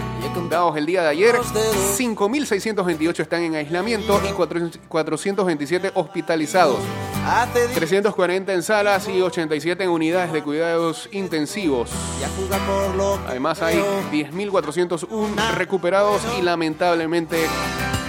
dados 0.48 0.76
el 0.76 0.86
día 0.86 1.02
de 1.02 1.08
ayer, 1.08 1.36
5.628 1.36 3.20
están 3.20 3.42
en 3.42 3.54
aislamiento 3.54 4.20
y 4.24 4.32
4- 4.32 4.78
427 4.88 5.92
hospitalizados. 5.94 6.78
Hace 7.26 7.60
días 7.60 7.74
340 7.74 8.52
en 8.52 8.62
salas 8.62 9.08
y 9.08 9.20
87 9.20 9.84
en 9.84 9.90
unidades 9.90 10.32
de 10.32 10.42
cuidados 10.42 11.08
intensivos. 11.12 11.90
Además 13.28 13.62
hay 13.62 13.76
veo. 13.76 14.02
10.401 14.10 15.54
recuperados 15.54 16.22
y 16.38 16.42
lamentablemente 16.42 17.46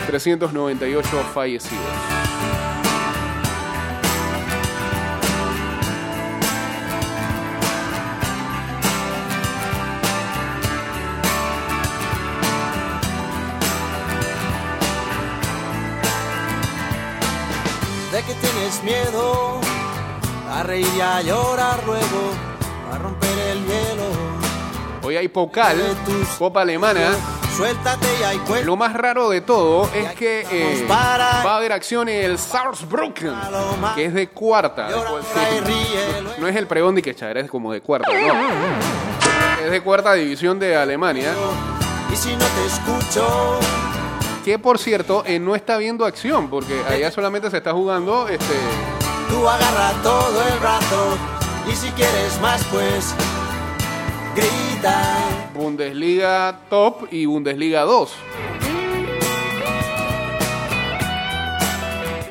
398 0.08 1.08
fallecidos. 1.34 2.21
Tienes 18.72 18.84
miedo 18.84 19.60
a 20.52 20.64
reír 20.64 20.88
y 20.96 21.02
a 21.02 21.22
llorar 21.22 21.80
luego, 21.86 22.32
a 22.94 22.98
romper 22.98 23.38
el 23.52 23.66
hielo. 23.66 24.32
Hoy 25.04 25.18
hay 25.18 25.28
Pocal, 25.28 25.78
Copa 26.38 26.62
Alemana. 26.62 27.16
Suéltate 27.56 28.08
y 28.20 28.24
hay. 28.24 28.42
Lo 28.64 28.78
más 28.78 28.94
raro 28.94 29.30
de 29.30 29.42
todo 29.42 29.90
es 29.94 30.14
que 30.14 30.46
eh, 30.50 30.88
va 30.90 31.16
a 31.54 31.58
haber 31.58 31.74
acción 31.74 32.08
en 32.08 32.32
el 32.32 32.38
Saarbrücken, 32.38 33.34
que 33.96 34.06
es 34.06 34.14
de 34.14 34.30
cuarta. 34.30 34.88
de 34.88 34.94
cual- 34.94 35.66
ríe. 35.66 36.24
No 36.40 36.48
es 36.48 36.56
el 36.56 36.68
pregón 36.68 36.96
de 36.96 37.02
que 37.02 37.12
es 37.12 37.50
como 37.50 37.74
de 37.74 37.82
cuarta, 37.82 38.08
no. 38.12 39.66
Es 39.66 39.72
de 39.72 39.82
cuarta 39.82 40.14
división 40.14 40.58
de 40.60 40.76
Alemania. 40.78 41.34
Y 42.12 42.16
si 42.16 42.32
no 42.36 42.46
te 42.46 42.66
escucho, 42.66 43.60
Que 44.44 44.58
por 44.58 44.80
cierto, 44.80 45.24
eh, 45.28 45.38
no 45.38 45.56
está 45.56 45.78
viendo 45.78 46.04
acción, 46.04 46.50
porque 46.50 46.82
allá 46.90 47.12
solamente 47.12 47.52
se 47.52 47.58
está 47.58 47.74
jugando 47.74 48.28
este, 48.28 48.56
tú 49.30 49.48
agarra 49.48 49.92
todo 50.02 50.42
el 50.42 50.60
brazo. 50.60 51.18
Y 51.72 51.76
si 51.76 51.90
quieres 51.92 52.42
más, 52.42 52.64
pues 52.66 53.14
grita. 54.36 55.50
Bundesliga 55.54 56.62
Top 56.70 57.08
y 57.12 57.28
Bundesliga 57.28 57.82
2. 57.84 58.16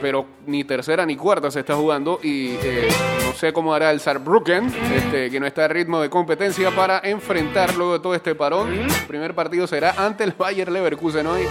Pero 0.00 0.26
ni 0.46 0.64
tercera 0.64 1.06
ni 1.06 1.14
cuarta 1.14 1.50
se 1.50 1.60
está 1.60 1.76
jugando 1.76 2.18
y 2.22 2.56
eh, 2.62 2.88
no 3.24 3.34
sé 3.34 3.52
cómo 3.52 3.72
hará 3.72 3.90
el 3.90 4.00
Saarbrücken, 4.00 4.72
este, 4.96 5.30
que 5.30 5.38
no 5.38 5.46
está 5.46 5.66
a 5.66 5.68
ritmo 5.68 6.00
de 6.00 6.10
competencia 6.10 6.74
para 6.74 7.00
enfrentar 7.04 7.76
luego 7.76 7.92
de 7.92 8.00
todo 8.00 8.14
este 8.14 8.34
parón. 8.34 8.72
El 8.72 9.06
primer 9.06 9.34
partido 9.34 9.68
será 9.68 9.94
ante 9.96 10.24
el 10.24 10.32
Bayer 10.32 10.72
Leverkusen 10.72 11.26
hoy 11.26 11.46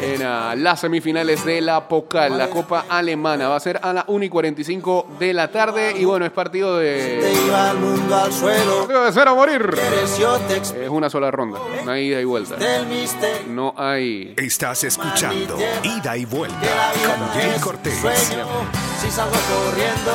en 0.00 0.22
ah, 0.22 0.54
las 0.56 0.80
semifinales 0.80 1.44
de 1.44 1.60
la 1.60 1.88
Pokal, 1.88 2.36
la 2.36 2.48
Copa 2.50 2.84
Alemana. 2.88 3.48
Va 3.48 3.56
a 3.56 3.60
ser 3.60 3.80
a 3.82 3.92
la 3.92 4.04
1 4.08 4.24
y 4.24 4.28
45 4.28 5.06
de 5.18 5.32
la 5.32 5.50
tarde 5.50 5.94
y 5.96 6.04
bueno, 6.04 6.26
es 6.26 6.32
partido 6.32 6.78
Te 6.78 6.84
de, 6.84 7.32
iba 7.46 7.70
el 7.70 7.78
mundo 7.78 8.14
al 8.16 8.32
suelo. 8.32 8.78
partido 8.80 9.04
de 9.04 9.12
ser 9.12 9.28
a 9.28 9.34
morir. 9.34 9.70
Te 9.74 10.84
Es 10.84 10.88
una 10.90 11.08
sola 11.08 11.30
ronda, 11.30 11.58
no 11.84 11.90
hay 11.92 12.08
ida 12.08 12.20
y 12.20 12.24
vuelta. 12.24 12.56
No 13.48 13.74
hay. 13.76 14.34
Estás 14.36 14.84
escuchando 14.84 15.56
Ida 15.82 16.16
y 16.16 16.24
Vuelta 16.24 16.56
con 17.06 17.28
Jay 17.28 17.58
Cortés. 17.60 17.98
sueño. 17.98 18.46
Si 19.00 19.10
salgo 19.10 19.32
corriendo, 19.32 20.12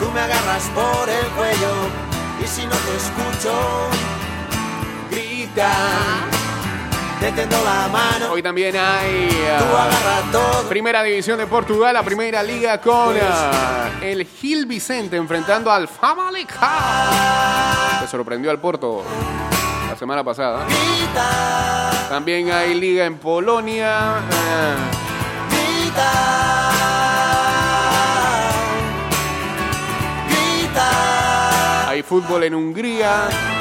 tú 0.00 0.10
me 0.12 0.20
agarras 0.20 0.64
por 0.74 1.08
el 1.08 1.26
cuello. 1.36 1.72
Y 2.42 2.46
si 2.46 2.62
no 2.66 2.72
te 2.72 2.96
escucho, 2.96 3.54
grita. 5.10 5.70
Te 7.24 7.32
tendo 7.32 7.56
la 7.64 7.88
mano, 7.88 8.32
Hoy 8.32 8.42
también 8.42 8.76
hay 8.76 9.30
ah. 9.58 10.62
Primera 10.68 11.02
División 11.02 11.38
de 11.38 11.46
Portugal, 11.46 11.94
la 11.94 12.02
primera 12.02 12.42
liga 12.42 12.78
con 12.82 13.16
ah, 13.18 13.88
el 14.02 14.26
Gil 14.26 14.66
Vicente 14.66 15.16
enfrentando 15.16 15.70
al 15.70 15.88
Famalicão. 15.88 16.68
Que 18.02 18.06
sorprendió 18.08 18.50
al 18.50 18.60
Porto 18.60 19.02
la 19.88 19.96
semana 19.96 20.22
pasada. 20.22 20.66
También 22.10 22.52
hay 22.52 22.74
liga 22.74 23.06
en 23.06 23.16
Polonia. 23.16 24.18
ah, 30.76 31.86
hay 31.88 32.02
fútbol 32.02 32.44
en 32.44 32.54
Hungría. 32.54 33.53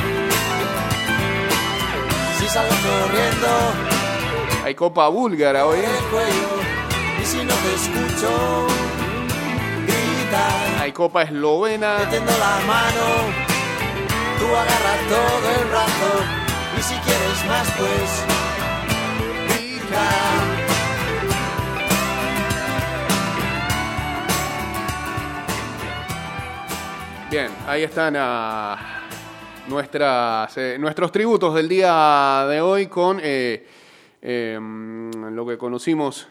Salgo 2.54 2.70
corriendo, 2.70 3.48
Hay 4.64 4.76
copa 4.76 5.08
búlgara 5.08 5.66
hoy. 5.66 5.80
cuello. 6.12 6.50
Y 7.20 7.26
si 7.26 7.38
no 7.38 7.52
te 7.52 7.74
escucho, 7.74 8.68
grita. 9.88 10.80
Hay 10.80 10.92
copa 10.92 11.24
eslovena. 11.24 11.98
Te 11.98 12.06
tendo 12.06 12.32
la 12.32 12.60
mano, 12.68 13.06
tú 14.38 14.46
agarras 14.46 15.00
todo 15.10 15.50
el 15.58 15.68
brazo. 15.68 16.12
Y 16.78 16.82
si 16.84 16.94
quieres 16.94 17.46
más, 17.48 17.72
pues 17.72 18.24
grita. 19.48 20.10
Bien, 27.32 27.50
ahí 27.66 27.82
están 27.82 28.16
ah, 28.16 28.93
nuestras, 29.68 30.58
eh, 30.58 30.78
nuestros 30.80 31.12
tributos 31.12 31.56
del 31.56 31.70
día 31.70 32.46
de 32.50 32.62
hoy 32.62 32.88
con 32.88 33.20
eh, 33.22 33.66
eh, 34.22 34.60
lo 34.60 35.46
que 35.46 35.58
conocimos 35.58 36.28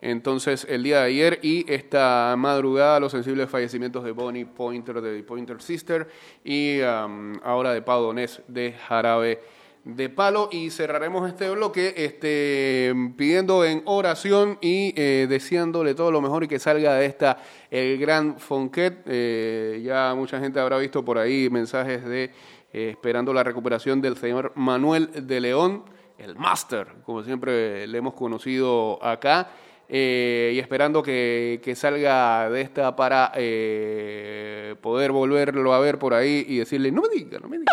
entonces 0.00 0.66
el 0.68 0.82
día 0.82 1.00
de 1.00 1.06
ayer 1.06 1.40
y 1.42 1.70
esta 1.72 2.34
madrugada 2.38 3.00
los 3.00 3.12
sensibles 3.12 3.50
fallecimientos 3.50 4.04
de 4.04 4.12
Bonnie 4.12 4.44
Pointer 4.44 5.00
de 5.00 5.22
Pointer 5.22 5.60
Sister 5.60 6.08
y 6.44 6.80
am, 6.82 7.40
ahora 7.42 7.72
de 7.72 7.82
Pau 7.82 8.02
Donés 8.02 8.42
de 8.46 8.72
Jarabe 8.72 9.40
de 9.86 10.08
Palo 10.08 10.48
y 10.50 10.70
cerraremos 10.70 11.28
este 11.28 11.48
bloque 11.48 11.94
este, 11.96 12.92
pidiendo 13.16 13.64
en 13.64 13.82
oración 13.84 14.58
y 14.60 14.92
eh, 14.96 15.28
deseándole 15.28 15.94
todo 15.94 16.10
lo 16.10 16.20
mejor 16.20 16.42
y 16.42 16.48
que 16.48 16.58
salga 16.58 16.94
de 16.94 17.06
esta 17.06 17.38
el 17.70 17.96
gran 17.96 18.40
Fonquet. 18.40 19.04
Eh, 19.06 19.80
ya 19.84 20.12
mucha 20.16 20.40
gente 20.40 20.58
habrá 20.58 20.76
visto 20.78 21.04
por 21.04 21.18
ahí 21.18 21.48
mensajes 21.50 22.04
de 22.04 22.32
eh, 22.76 22.90
esperando 22.90 23.32
la 23.32 23.42
recuperación 23.42 24.02
del 24.02 24.18
señor 24.18 24.52
Manuel 24.54 25.26
de 25.26 25.40
León, 25.40 25.84
el 26.18 26.36
Master, 26.36 26.88
como 27.06 27.22
siempre 27.22 27.86
le 27.86 27.96
hemos 27.98 28.12
conocido 28.12 29.02
acá. 29.02 29.48
eh, 29.88 30.52
y 30.54 30.58
esperando 30.58 31.02
que, 31.02 31.60
que 31.62 31.74
salga 31.76 32.50
de 32.50 32.60
esta 32.60 32.96
para 32.96 33.32
eh, 33.36 34.74
poder 34.82 35.12
volverlo 35.12 35.72
a 35.72 35.78
ver 35.78 35.98
por 35.98 36.12
ahí 36.12 36.44
y 36.48 36.58
decirle, 36.58 36.90
no 36.90 37.02
me 37.02 37.08
diga, 37.08 37.38
no 37.38 37.48
me 37.48 37.58
diga. 37.58 37.72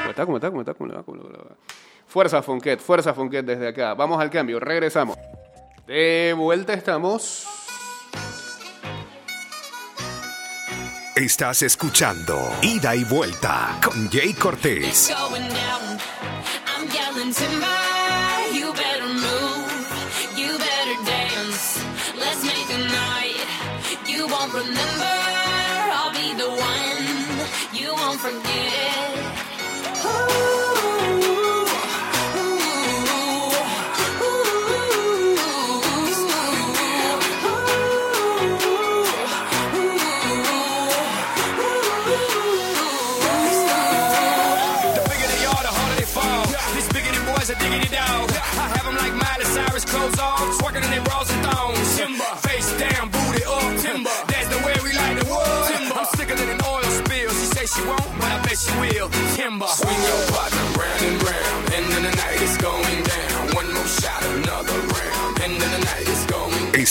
¿Cómo 0.00 0.10
está? 0.10 0.26
¿Cómo 0.26 0.36
está? 0.36 0.50
¿Cómo 0.50 0.60
está? 0.60 0.74
¿Cómo 0.74 0.92
le? 0.92 1.04
¿Cómo 1.04 1.16
le? 1.16 1.38
Fuerza 2.06 2.42
Fonquet, 2.42 2.80
fuerza 2.80 3.14
Fonquet 3.14 3.44
desde 3.46 3.68
acá. 3.68 3.94
Vamos 3.94 4.20
al 4.20 4.30
cambio, 4.30 4.60
regresamos. 4.60 5.16
De 5.86 6.34
vuelta 6.36 6.74
estamos. 6.74 7.63
Estás 11.16 11.62
escuchando 11.62 12.52
Ida 12.60 12.96
y 12.96 13.04
Vuelta 13.04 13.78
con 13.84 14.10
Jay 14.10 14.34
Cortés. 14.34 15.12
remember. 24.54 25.14
I'll 25.96 26.12
be 26.12 26.34
the 26.34 26.48
one. 26.48 27.06
You 27.72 27.92
won't 27.94 28.20
forget. 28.20 28.93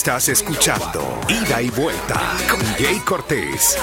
Estás 0.04 0.28
escuchando 0.28 1.18
Ida 1.30 1.62
y 1.62 1.70
Vuelta 1.70 2.36
con 2.52 2.60
Jay 2.76 3.00
Cortés. 3.06 3.78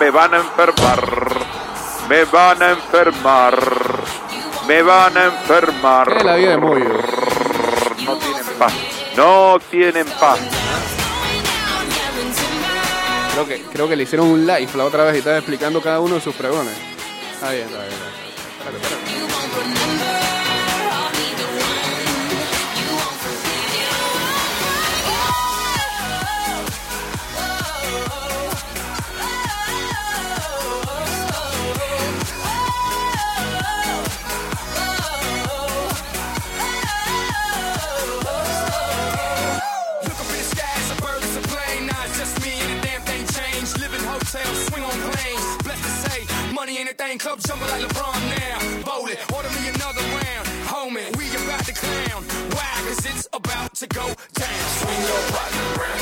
Me 0.00 0.10
van 0.10 0.34
a 0.34 0.38
enfermar. 0.38 1.36
Me 2.08 2.24
van 2.24 2.60
a 2.60 2.70
enfermar. 2.70 3.58
Me 4.66 4.82
van 4.82 5.16
a 5.16 5.24
enfermar. 5.26 6.08
¿Qué 6.08 6.18
es 6.18 6.24
la 6.24 6.34
vida 6.34 6.50
de 6.50 6.56
Moyo? 6.56 6.88
No 8.04 8.16
tienen 8.18 8.44
paz. 8.58 8.72
No 9.16 9.58
tienen 9.70 10.06
paz. 10.18 10.40
Creo 13.34 13.46
que, 13.46 13.62
creo 13.72 13.88
que 13.88 13.94
le 13.94 14.02
hicieron 14.02 14.26
un 14.26 14.44
live 14.44 14.68
la 14.74 14.84
otra 14.84 15.04
vez 15.04 15.14
y 15.14 15.18
estaba 15.18 15.36
explicando 15.36 15.80
cada 15.80 16.00
uno 16.00 16.16
de 16.16 16.20
sus 16.20 16.34
pregones. 16.34 16.89
Está 17.40 17.52
bien, 17.52 17.68
está 17.68 17.84
está. 18.70 18.99
Jumping 48.12 48.30
now. 48.30 48.82
Bowl 48.84 49.06
it, 49.06 49.18
order 49.32 49.48
me 49.50 49.68
another 49.68 50.00
round. 50.00 50.46
Homie, 50.66 51.16
we 51.16 51.28
about 51.44 51.64
to 51.66 51.72
clown. 51.72 52.22
Why? 52.50 52.70
Cause 52.88 53.06
it's 53.06 53.28
about 53.32 53.74
to 53.74 53.86
go 53.86 54.06
down. 54.34 54.68
Swing 54.78 55.00
your 55.02 55.22
partner 55.32 55.82
round 55.82 55.99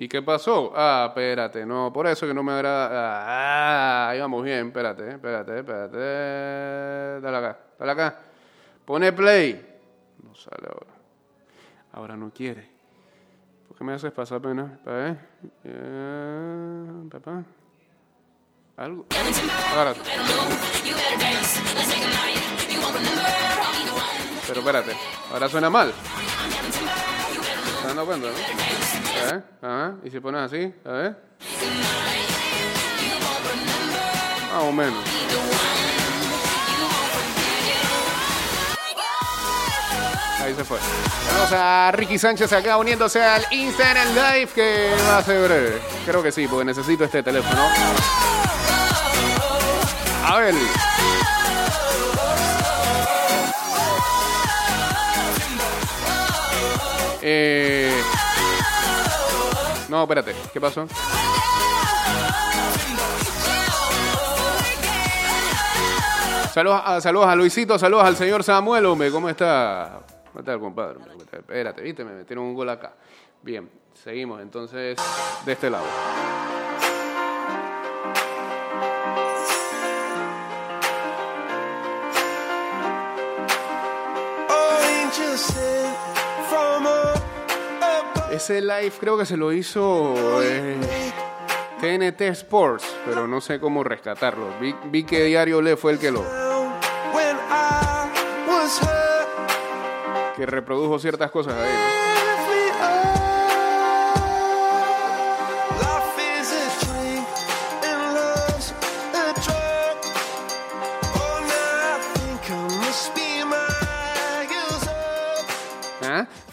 ¿Y 0.00 0.08
qué 0.08 0.22
pasó? 0.22 0.72
Ah, 0.74 1.08
espérate, 1.08 1.66
no, 1.66 1.92
por 1.92 2.06
eso 2.06 2.26
que 2.26 2.32
no 2.32 2.42
me 2.42 2.52
agrada. 2.52 2.88
Ah, 2.90 4.08
ahí 4.08 4.18
bien, 4.42 4.68
espérate, 4.68 5.10
espérate, 5.10 5.58
espérate. 5.58 5.98
Dale 7.20 7.36
acá, 7.36 7.58
dale 7.78 7.92
acá. 7.92 8.18
Pone 8.86 9.12
play. 9.12 9.78
No 10.22 10.34
sale 10.34 10.68
ahora. 10.68 10.90
Ahora 11.92 12.16
no 12.16 12.30
quiere. 12.32 12.66
¿Por 13.68 13.76
qué 13.76 13.84
me 13.84 13.92
haces 13.92 14.10
pasar 14.10 14.40
pena? 14.40 14.80
¿Para 14.82 14.96
ver? 14.96 15.16
Eh, 15.64 17.08
papá. 17.10 17.44
Algo. 18.78 19.04
Ahora. 19.76 19.92
Pero 24.46 24.60
espérate, 24.60 24.92
ahora 25.30 25.48
suena 25.50 25.68
mal. 25.68 25.92
¿Te 27.80 27.86
dando 27.86 28.06
cuenta, 28.06 28.28
no? 28.28 28.34
A 28.34 29.32
ver, 29.32 29.44
ajá. 29.62 29.94
¿Y 30.04 30.10
si 30.10 30.20
pones 30.20 30.42
así? 30.42 30.74
A 30.84 30.90
ver. 30.90 31.16
Más 34.52 34.62
o 34.62 34.72
menos. 34.72 35.04
Ahí 40.42 40.54
se 40.54 40.64
fue. 40.64 40.78
Vamos 41.32 41.52
a 41.52 41.92
Ricky 41.92 42.18
Sánchez 42.18 42.52
acá 42.52 42.76
uniéndose 42.76 43.22
al 43.22 43.46
Instagram 43.50 44.08
Live 44.08 44.48
que 44.54 44.90
va 45.08 45.18
a 45.18 45.22
ser 45.22 45.42
breve. 45.46 45.80
Creo 46.04 46.22
que 46.22 46.32
sí, 46.32 46.48
porque 46.48 46.64
necesito 46.64 47.04
este 47.04 47.22
teléfono. 47.22 47.62
A 50.26 50.38
ver. 50.38 50.54
Eh... 57.22 58.02
No, 59.88 60.02
espérate. 60.02 60.34
¿Qué 60.52 60.60
pasó? 60.60 60.86
Saludos 66.52 66.82
a, 66.84 67.00
saludos 67.00 67.36
Luisito, 67.36 67.78
saludos 67.78 68.04
al 68.04 68.16
señor 68.16 68.42
Samuel, 68.42 68.84
hombre. 68.86 69.10
¿Cómo 69.10 69.28
está? 69.28 70.00
¿Cómo 70.28 70.40
está 70.40 70.54
el 70.54 70.60
compadre? 70.60 70.98
Espérate, 71.32 71.82
viste, 71.82 72.04
me 72.04 72.12
metieron 72.12 72.44
un 72.44 72.54
gol 72.54 72.68
acá. 72.68 72.92
Bien, 73.42 73.70
seguimos 73.94 74.42
entonces 74.42 74.96
de 75.44 75.52
este 75.52 75.70
lado. 75.70 75.86
Ese 88.30 88.60
live 88.60 88.92
creo 88.98 89.18
que 89.18 89.26
se 89.26 89.36
lo 89.36 89.52
hizo 89.52 90.14
eh, 90.42 90.76
TNT 91.80 92.20
Sports, 92.32 92.84
pero 93.04 93.26
no 93.26 93.40
sé 93.40 93.58
cómo 93.58 93.82
rescatarlo. 93.82 94.46
Vi, 94.60 94.74
vi 94.84 95.04
que 95.04 95.24
Diario 95.24 95.60
Le 95.60 95.76
fue 95.76 95.92
el 95.92 95.98
que 95.98 96.10
lo 96.10 96.24
que 100.40 100.46
reprodujo 100.46 100.98
ciertas 100.98 101.30
cosas 101.30 101.54
ahí. 101.54 101.70
¿no? 101.70 102.09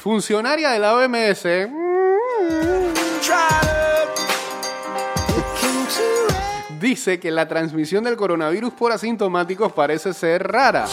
Funcionaria 0.07 0.69
de 0.69 0.79
la 0.79 0.95
OMS 0.95 1.43
dice 6.79 7.19
que 7.19 7.29
la 7.29 7.45
transmisión 7.49 8.05
del 8.05 8.15
coronavirus 8.15 8.71
por 8.71 8.93
asintomáticos 8.93 9.73
parece 9.73 10.13
ser 10.13 10.49
rara. 10.49 10.85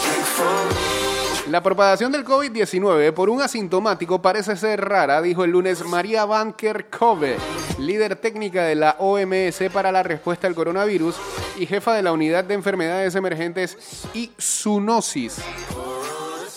La 1.49 1.63
propagación 1.63 2.11
del 2.11 2.25
COVID-19 2.25 3.13
por 3.13 3.29
un 3.29 3.41
asintomático 3.41 4.21
parece 4.21 4.57
ser 4.57 4.81
rara, 4.81 5.21
dijo 5.21 5.45
el 5.45 5.51
lunes 5.51 5.85
María 5.85 6.25
Van 6.25 6.51
Kerkhove, 6.51 7.37
líder 7.79 8.17
técnica 8.17 8.65
de 8.65 8.75
la 8.75 8.97
OMS 8.99 9.63
para 9.71 9.93
la 9.93 10.03
respuesta 10.03 10.47
al 10.47 10.55
coronavirus 10.55 11.15
y 11.57 11.65
jefa 11.67 11.93
de 11.93 12.03
la 12.03 12.11
unidad 12.11 12.43
de 12.43 12.55
enfermedades 12.55 13.15
emergentes 13.15 13.77
y 14.13 14.33
zoonosis. 14.37 15.41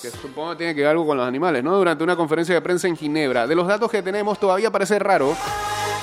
Que 0.01 0.11
supongo 0.11 0.51
que 0.51 0.57
tiene 0.57 0.75
que 0.75 0.83
ver 0.83 0.91
algo 0.91 1.07
con 1.07 1.17
los 1.17 1.27
animales, 1.27 1.65
¿no? 1.65 1.77
Durante 1.77 2.05
una 2.05 2.15
conferencia 2.15 2.55
de 2.55 2.61
prensa 2.61 2.87
en 2.87 2.97
Ginebra. 2.97 3.47
De 3.47 3.55
los 3.55 3.67
datos 3.67 3.91
que 3.91 4.03
tenemos, 4.03 4.39
todavía 4.39 4.71
parece 4.71 4.99
raro 4.99 5.35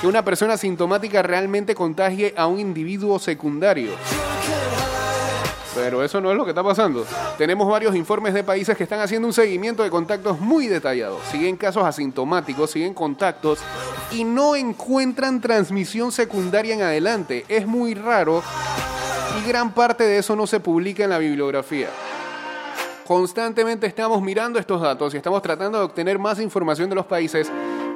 que 0.00 0.06
una 0.06 0.22
persona 0.22 0.54
asintomática 0.54 1.22
realmente 1.22 1.74
contagie 1.74 2.34
a 2.36 2.46
un 2.46 2.60
individuo 2.60 3.18
secundario. 3.18 3.92
Pero 5.74 6.02
eso 6.02 6.20
no 6.20 6.30
es 6.30 6.36
lo 6.36 6.44
que 6.44 6.50
está 6.50 6.62
pasando. 6.62 7.06
Tenemos 7.36 7.68
varios 7.68 7.94
informes 7.94 8.34
de 8.34 8.44
países 8.44 8.76
que 8.76 8.82
están 8.82 9.00
haciendo 9.00 9.28
un 9.28 9.34
seguimiento 9.34 9.82
de 9.82 9.90
contactos 9.90 10.40
muy 10.40 10.68
detallado. 10.68 11.18
Siguen 11.30 11.56
casos 11.56 11.84
asintomáticos, 11.84 12.70
siguen 12.70 12.94
contactos 12.94 13.60
y 14.10 14.24
no 14.24 14.56
encuentran 14.56 15.40
transmisión 15.40 16.12
secundaria 16.12 16.74
en 16.74 16.82
adelante. 16.82 17.44
Es 17.48 17.66
muy 17.66 17.94
raro 17.94 18.42
y 19.38 19.48
gran 19.48 19.72
parte 19.72 20.04
de 20.04 20.18
eso 20.18 20.34
no 20.34 20.46
se 20.46 20.60
publica 20.60 21.04
en 21.04 21.10
la 21.10 21.18
bibliografía. 21.18 21.88
Constantemente 23.06 23.86
estamos 23.86 24.20
mirando 24.20 24.58
estos 24.58 24.80
datos 24.80 25.14
y 25.14 25.16
estamos 25.16 25.40
tratando 25.40 25.78
de 25.78 25.84
obtener 25.84 26.18
más 26.18 26.40
información 26.40 26.88
de 26.90 26.96
los 26.96 27.06
países 27.06 27.48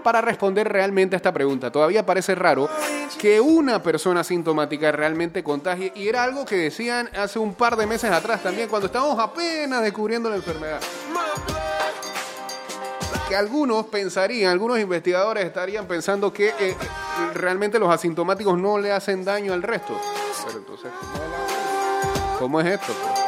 para 0.05 0.21
responder 0.21 0.69
realmente 0.69 1.17
a 1.17 1.19
esta 1.19 1.33
pregunta. 1.33 1.73
Todavía 1.73 2.07
parece 2.07 2.37
raro 2.37 2.69
que 3.19 3.41
una 3.41 3.83
persona 3.83 4.21
asintomática 4.21 4.93
realmente 4.93 5.43
contagie 5.43 5.93
y 5.97 6.07
era 6.07 6.23
algo 6.23 6.45
que 6.45 6.57
decían 6.57 7.11
hace 7.19 7.41
un 7.41 7.55
par 7.55 7.77
de 7.77 7.87
meses 7.87 8.11
atrás 8.13 8.41
también 8.43 8.69
cuando 8.69 8.87
estábamos 8.87 9.19
apenas 9.19 9.83
descubriendo 9.83 10.31
la 10.31 10.37
enfermedad. 10.37 10.81
Que 13.29 13.35
algunos 13.35 13.87
pensarían, 13.87 14.53
algunos 14.53 14.79
investigadores 14.79 15.45
estarían 15.45 15.87
pensando 15.87 16.33
que 16.33 16.55
eh, 16.61 16.77
realmente 17.35 17.81
los 17.81 17.91
asintomáticos 17.93 18.57
no 18.57 18.79
le 18.79 18.93
hacen 18.93 19.25
daño 19.25 19.53
al 19.53 19.63
resto. 19.63 20.01
Pero 20.47 20.59
entonces, 20.59 20.91
¿cómo 22.39 22.61
es 22.61 22.67
esto? 22.67 22.93
pues? 22.93 23.20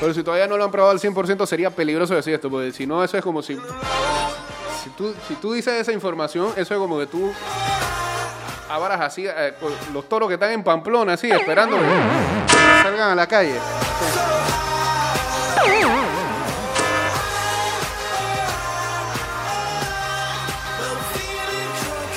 Pero 0.00 0.14
si 0.14 0.22
todavía 0.22 0.46
no 0.46 0.56
lo 0.56 0.64
han 0.64 0.70
probado 0.70 0.92
al 0.92 0.98
100% 0.98 1.46
sería 1.46 1.70
peligroso 1.70 2.14
decir 2.14 2.32
esto, 2.34 2.48
porque 2.48 2.72
si 2.72 2.86
no, 2.86 3.04
eso 3.04 3.18
es 3.18 3.22
como 3.22 3.42
si... 3.42 3.58
Si 4.82 4.88
tú, 4.96 5.14
si 5.28 5.34
tú 5.34 5.52
dices 5.52 5.74
esa 5.74 5.92
información, 5.92 6.52
eso 6.56 6.74
es 6.74 6.80
como 6.80 6.98
que 6.98 7.06
tú 7.06 7.30
avaras 8.70 9.00
así, 9.02 9.26
eh, 9.26 9.52
los 9.92 10.08
toros 10.08 10.26
que 10.28 10.34
están 10.34 10.52
en 10.52 10.64
Pamplona, 10.64 11.12
así, 11.12 11.30
esperando 11.30 11.76
que 11.76 11.84
salgan 12.82 13.10
a 13.10 13.14
la 13.14 13.26
calle. 13.26 13.56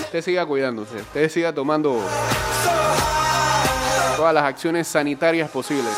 Usted 0.06 0.21
siga 0.21 0.45
cuidándose, 0.45 0.97
usted 0.97 1.28
siga 1.30 1.52
tomando 1.52 1.99
todas 4.15 4.34
las 4.34 4.43
acciones 4.43 4.88
sanitarias 4.88 5.49
posibles. 5.49 5.93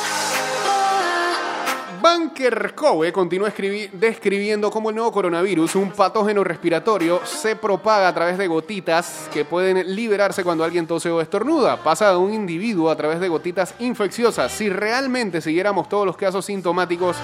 Banker 2.02 2.76
Cove 2.76 3.12
continúa 3.12 3.50
escribi- 3.50 3.90
describiendo 3.92 4.70
cómo 4.70 4.90
el 4.90 4.96
nuevo 4.96 5.12
coronavirus, 5.12 5.76
un 5.76 5.92
patógeno 5.92 6.44
respiratorio, 6.44 7.22
se 7.26 7.56
propaga 7.56 8.08
a 8.08 8.14
través 8.14 8.38
de 8.38 8.46
gotitas 8.48 9.28
que 9.34 9.44
pueden 9.44 9.96
liberarse 9.96 10.44
cuando 10.44 10.64
alguien 10.64 10.86
tose 10.86 11.10
o 11.10 11.20
estornuda. 11.20 11.78
Pasa 11.78 12.12
de 12.12 12.18
un 12.18 12.32
individuo 12.34 12.92
a 12.92 12.96
través 12.96 13.20
de 13.20 13.28
gotitas 13.28 13.74
infecciosas. 13.80 14.52
Si 14.52 14.70
realmente 14.70 15.42
siguiéramos 15.42 15.90
todos 15.90 16.06
los 16.06 16.16
casos 16.16 16.46
sintomáticos, 16.46 17.18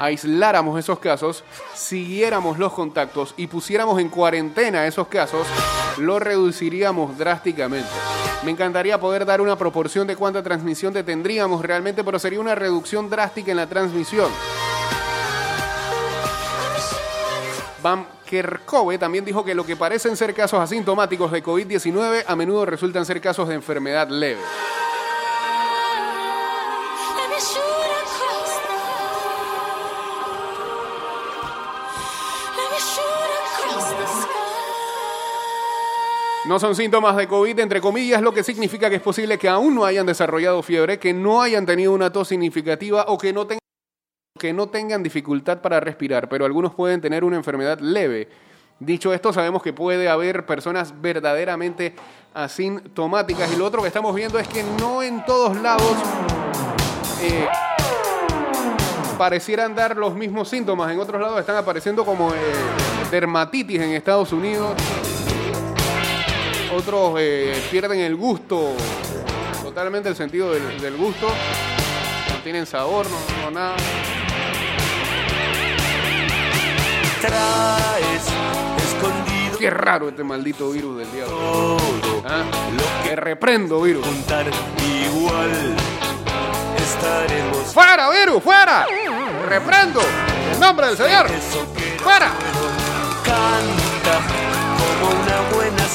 aisláramos 0.00 0.78
esos 0.78 0.98
casos, 0.98 1.44
siguiéramos 1.74 2.58
los 2.58 2.72
contactos 2.72 3.34
y 3.36 3.46
pusiéramos 3.46 4.00
en 4.00 4.08
cuarentena 4.08 4.86
esos 4.86 5.06
casos, 5.08 5.46
lo 5.98 6.18
reduciríamos 6.18 7.16
drásticamente. 7.18 7.90
Me 8.42 8.50
encantaría 8.50 8.98
poder 8.98 9.26
dar 9.26 9.42
una 9.42 9.56
proporción 9.56 10.06
de 10.06 10.16
cuánta 10.16 10.42
transmisión 10.42 10.94
detendríamos 10.94 11.62
realmente, 11.62 12.02
pero 12.02 12.18
sería 12.18 12.40
una 12.40 12.54
reducción 12.54 13.10
drástica 13.10 13.50
en 13.50 13.58
la 13.58 13.66
transmisión. 13.66 14.30
Van 17.82 18.06
Kerkhove 18.24 18.98
también 18.98 19.24
dijo 19.24 19.44
que 19.44 19.54
lo 19.54 19.66
que 19.66 19.76
parecen 19.76 20.16
ser 20.16 20.32
casos 20.32 20.60
asintomáticos 20.60 21.30
de 21.30 21.42
COVID-19 21.42 22.24
a 22.26 22.36
menudo 22.36 22.64
resultan 22.64 23.04
ser 23.04 23.20
casos 23.20 23.48
de 23.48 23.54
enfermedad 23.54 24.08
leve. 24.08 24.40
No 36.50 36.58
son 36.58 36.74
síntomas 36.74 37.14
de 37.14 37.28
COVID, 37.28 37.60
entre 37.60 37.80
comillas, 37.80 38.20
lo 38.20 38.34
que 38.34 38.42
significa 38.42 38.90
que 38.90 38.96
es 38.96 39.02
posible 39.02 39.38
que 39.38 39.48
aún 39.48 39.72
no 39.72 39.84
hayan 39.84 40.04
desarrollado 40.04 40.64
fiebre, 40.64 40.98
que 40.98 41.14
no 41.14 41.42
hayan 41.42 41.64
tenido 41.64 41.92
una 41.92 42.10
tos 42.10 42.26
significativa 42.26 43.04
o 43.06 43.16
que 43.18 43.32
no, 43.32 43.46
tengan, 43.46 43.60
que 44.36 44.52
no 44.52 44.68
tengan 44.68 45.00
dificultad 45.04 45.60
para 45.60 45.78
respirar, 45.78 46.28
pero 46.28 46.44
algunos 46.44 46.74
pueden 46.74 47.00
tener 47.00 47.22
una 47.22 47.36
enfermedad 47.36 47.78
leve. 47.78 48.28
Dicho 48.80 49.14
esto, 49.14 49.32
sabemos 49.32 49.62
que 49.62 49.72
puede 49.72 50.08
haber 50.08 50.44
personas 50.44 50.92
verdaderamente 51.00 51.94
asintomáticas 52.34 53.52
y 53.52 53.56
lo 53.56 53.64
otro 53.64 53.82
que 53.82 53.86
estamos 53.86 54.12
viendo 54.12 54.40
es 54.40 54.48
que 54.48 54.64
no 54.80 55.04
en 55.04 55.24
todos 55.24 55.56
lados 55.56 55.96
eh, 57.22 57.46
parecieran 59.16 59.76
dar 59.76 59.96
los 59.96 60.16
mismos 60.16 60.48
síntomas. 60.48 60.90
En 60.90 60.98
otros 60.98 61.20
lados 61.20 61.38
están 61.38 61.58
apareciendo 61.58 62.04
como 62.04 62.34
eh, 62.34 62.38
dermatitis 63.12 63.80
en 63.80 63.90
Estados 63.90 64.32
Unidos 64.32 64.74
otros 66.76 67.14
eh, 67.18 67.60
pierden 67.70 68.00
el 68.00 68.16
gusto, 68.16 68.74
totalmente 69.62 70.08
el 70.08 70.16
sentido 70.16 70.52
del, 70.52 70.80
del 70.80 70.96
gusto, 70.96 71.28
no 71.28 72.36
tienen 72.42 72.66
sabor, 72.66 73.06
no, 73.10 73.44
no 73.44 73.50
nada. 73.50 73.76
Traes 77.20 78.24
escondido 78.78 79.58
Qué 79.58 79.68
raro 79.68 80.08
este 80.08 80.24
maldito 80.24 80.70
virus 80.70 80.98
del 80.98 81.12
diablo. 81.12 81.36
todo 81.36 82.22
¿ah? 82.26 82.44
lo 82.74 83.08
Te 83.08 83.14
reprendo, 83.16 83.82
virus. 83.82 84.06
contar 84.06 84.46
igual 84.46 85.76
estaremos 86.78 87.74
¡Fuera, 87.74 88.08
virus! 88.10 88.42
¡Fuera! 88.42 88.86
¡Reprendo! 89.46 90.00
¡En 90.54 90.60
nombre 90.60 90.86
del 90.86 90.96
Señor! 90.96 91.26
que 91.26 91.98
¡Fuera! 92.02 92.32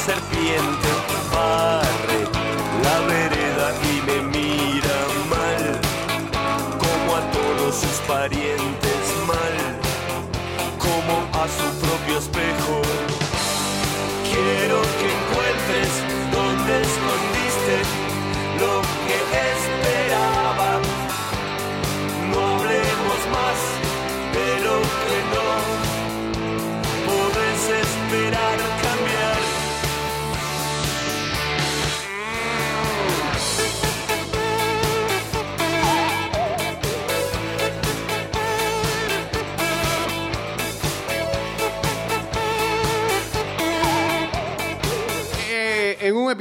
Serpiente 0.06 0.90
barre 1.34 2.22
la 2.84 3.00
vereda 3.08 3.74
y 3.92 3.96
me 4.06 4.18
mira 4.38 4.98
mal 5.32 5.82
como 6.78 7.16
a 7.16 7.22
todos 7.32 7.76
sus 7.76 7.98
parientes 8.08 8.45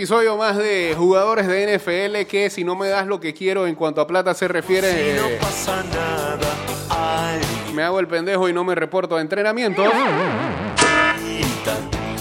episodio 0.05 0.36
más 0.36 0.59
de 0.59 0.94
jugadores 0.98 1.46
de 1.46 1.78
NFL 1.78 2.28
que 2.28 2.50
si 2.50 2.62
no 2.62 2.76
me 2.76 2.88
das 2.88 3.07
lo 3.07 3.18
que 3.20 3.32
quiero 3.32 3.66
en 3.66 3.74
cuanto 3.74 4.02
a 4.02 4.07
plata 4.07 4.34
se 4.34 4.46
refiere, 4.46 5.16
eh, 5.16 5.38
pasa 5.40 5.82
nada, 5.82 6.46
ay, 6.90 7.40
me 7.72 7.82
hago 7.82 7.98
el 8.00 8.07
pendejo 8.07 8.46
y 8.46 8.52
no 8.52 8.64
me 8.64 8.74
reporto 8.74 9.16
a 9.16 9.22
entrenamiento. 9.22 9.82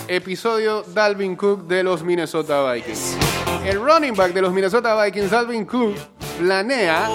Episodio 0.08 0.84
Dalvin 0.94 1.36
Cook 1.36 1.68
de 1.68 1.84
los 1.84 2.04
Minnesota 2.04 2.72
Vikings. 2.72 3.18
El 3.66 3.84
running 3.84 4.16
back 4.16 4.32
de 4.32 4.42
los 4.44 4.54
Minnesota 4.54 5.04
Vikings, 5.04 5.30
Dalvin 5.30 5.66
Cook, 5.66 5.98
planea 6.40 7.10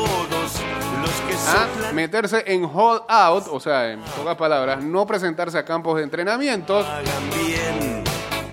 a 1.48 1.92
meterse 1.94 2.44
en 2.46 2.64
hold 2.64 3.04
out, 3.08 3.46
o 3.50 3.58
sea, 3.58 3.90
en 3.90 4.00
pocas 4.02 4.36
palabras, 4.36 4.84
no 4.84 5.06
presentarse 5.06 5.56
a 5.56 5.64
campos 5.64 5.96
de 5.96 6.02
entrenamientos. 6.02 6.84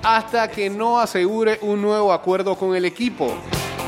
Hasta 0.06 0.48
que 0.50 0.70
no 0.70 1.00
asegure 1.00 1.58
un 1.62 1.82
nuevo 1.82 2.14
acuerdo 2.14 2.56
con 2.56 2.76
el 2.76 2.86
equipo. 2.86 3.34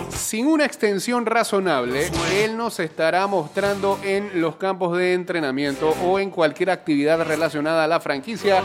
Sin 0.09 0.47
una 0.47 0.65
extensión 0.65 1.25
razonable, 1.27 2.09
él 2.33 2.57
nos 2.57 2.79
estará 2.79 3.27
mostrando 3.27 3.99
en 4.03 4.41
los 4.41 4.55
campos 4.55 4.97
de 4.97 5.13
entrenamiento 5.13 5.89
o 6.03 6.17
en 6.19 6.31
cualquier 6.31 6.71
actividad 6.71 7.21
relacionada 7.23 7.83
a 7.83 7.87
la 7.87 7.99
franquicia, 7.99 8.63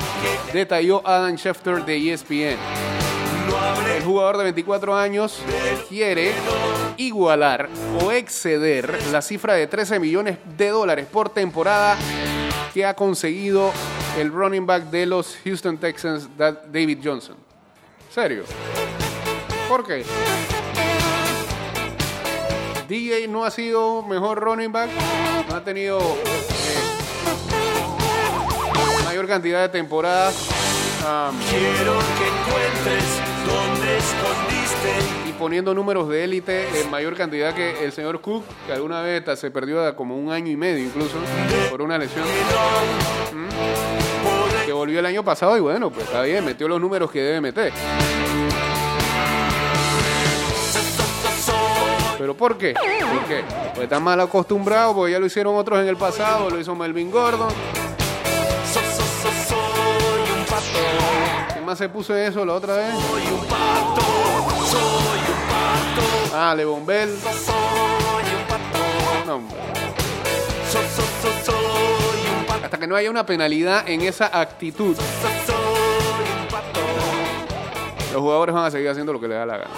detalló 0.53 1.07
Adam 1.07 1.37
Schefter 1.37 1.85
de 1.85 2.13
ESPN. 2.13 2.57
El 3.97 4.03
jugador 4.03 4.39
de 4.39 4.45
24 4.45 4.97
años 4.97 5.39
quiere 5.89 6.33
igualar 6.97 7.69
o 8.03 8.11
exceder 8.13 8.99
la 9.13 9.21
cifra 9.21 9.55
de 9.55 9.67
13 9.67 10.01
millones 10.01 10.39
de 10.57 10.69
dólares 10.71 11.07
por 11.11 11.29
temporada 11.29 11.99
que 12.73 12.87
ha 12.87 12.95
conseguido 12.95 13.73
el 14.19 14.33
running 14.33 14.67
back 14.67 14.85
de 14.85 15.05
los 15.07 15.37
Houston 15.45 15.77
Texans, 15.79 16.29
Da- 16.37 16.53
David 16.53 16.99
Johnson. 17.05 17.37
¿Serio? 18.13 18.45
¿Por 19.71 19.87
qué? 19.87 20.05
DJ 22.87 23.27
no 23.27 23.43
ha 23.47 23.51
sido 23.51 24.03
mejor 24.03 24.39
running 24.39 24.71
back, 24.71 24.91
no 25.49 25.57
ha 25.57 25.65
tenido 25.65 25.99
eh, 25.99 26.05
mayor 29.07 29.27
cantidad 29.27 29.63
de 29.63 29.71
temporadas. 29.71 30.35
um, 31.01 31.39
Quiero 31.49 31.95
que 32.19 32.29
encuentres 32.29 33.05
donde 33.47 33.97
escondiste 33.97 35.31
y 35.31 35.33
poniendo 35.33 35.73
números 35.73 36.07
de 36.11 36.25
élite 36.25 36.83
en 36.83 36.91
mayor 36.91 37.17
cantidad 37.17 37.55
que 37.55 37.83
el 37.83 37.93
señor 37.93 38.21
Cook, 38.21 38.45
que 38.67 38.75
alguna 38.75 39.01
vez 39.01 39.25
se 39.39 39.51
perdió 39.51 39.97
como 39.97 40.19
un 40.19 40.31
año 40.31 40.53
y 40.53 40.57
medio 40.57 40.85
incluso 40.85 41.17
por 41.71 41.81
una 41.81 41.97
lesión. 41.97 42.27
Mm. 43.33 44.22
Que 44.73 44.75
volvió 44.75 45.01
el 45.01 45.05
año 45.05 45.23
pasado 45.23 45.55
y 45.59 45.61
bueno, 45.61 45.91
pues 45.91 46.07
está 46.07 46.23
bien, 46.23 46.43
metió 46.47 46.67
los 46.67 46.81
números 46.81 47.11
que 47.11 47.21
debe 47.21 47.43
meter. 47.43 47.75
¿Pero 52.17 52.35
por 52.35 52.57
qué? 52.57 52.73
¿Por 52.73 53.25
qué? 53.27 53.45
Pues 53.75 53.83
está 53.83 54.01
mal 54.01 54.19
acostumbrado, 54.19 54.95
porque 54.95 55.13
ya 55.13 55.19
lo 55.19 55.27
hicieron 55.27 55.57
otros 55.57 55.79
en 55.79 55.89
el 55.89 55.99
pasado, 55.99 56.49
lo 56.49 56.59
hizo 56.59 56.75
Melvin 56.75 57.11
Gordon. 57.11 57.53
¿Quién 61.53 61.67
más 61.67 61.77
se 61.77 61.91
puso 61.91 62.17
eso 62.17 62.43
la 62.47 62.55
otra 62.55 62.77
vez? 62.77 62.95
Ah, 66.33 66.57
un 66.57 66.87
pato, 66.87 67.23
No, 69.27 69.35
hombre. 69.35 69.57
Hasta 72.73 72.81
que 72.81 72.87
no 72.87 72.97
haya 72.97 73.11
una 73.11 73.27
penalidad 73.27 73.87
en 73.87 74.01
esa 74.01 74.41
actitud, 74.41 74.97
los 78.11 78.23
jugadores 78.23 78.55
van 78.55 78.65
a 78.65 78.71
seguir 78.71 78.89
haciendo 78.89 79.13
lo 79.13 79.21
que 79.21 79.29
les 79.29 79.37
da 79.37 79.45
la 79.45 79.59
gana. 79.59 79.71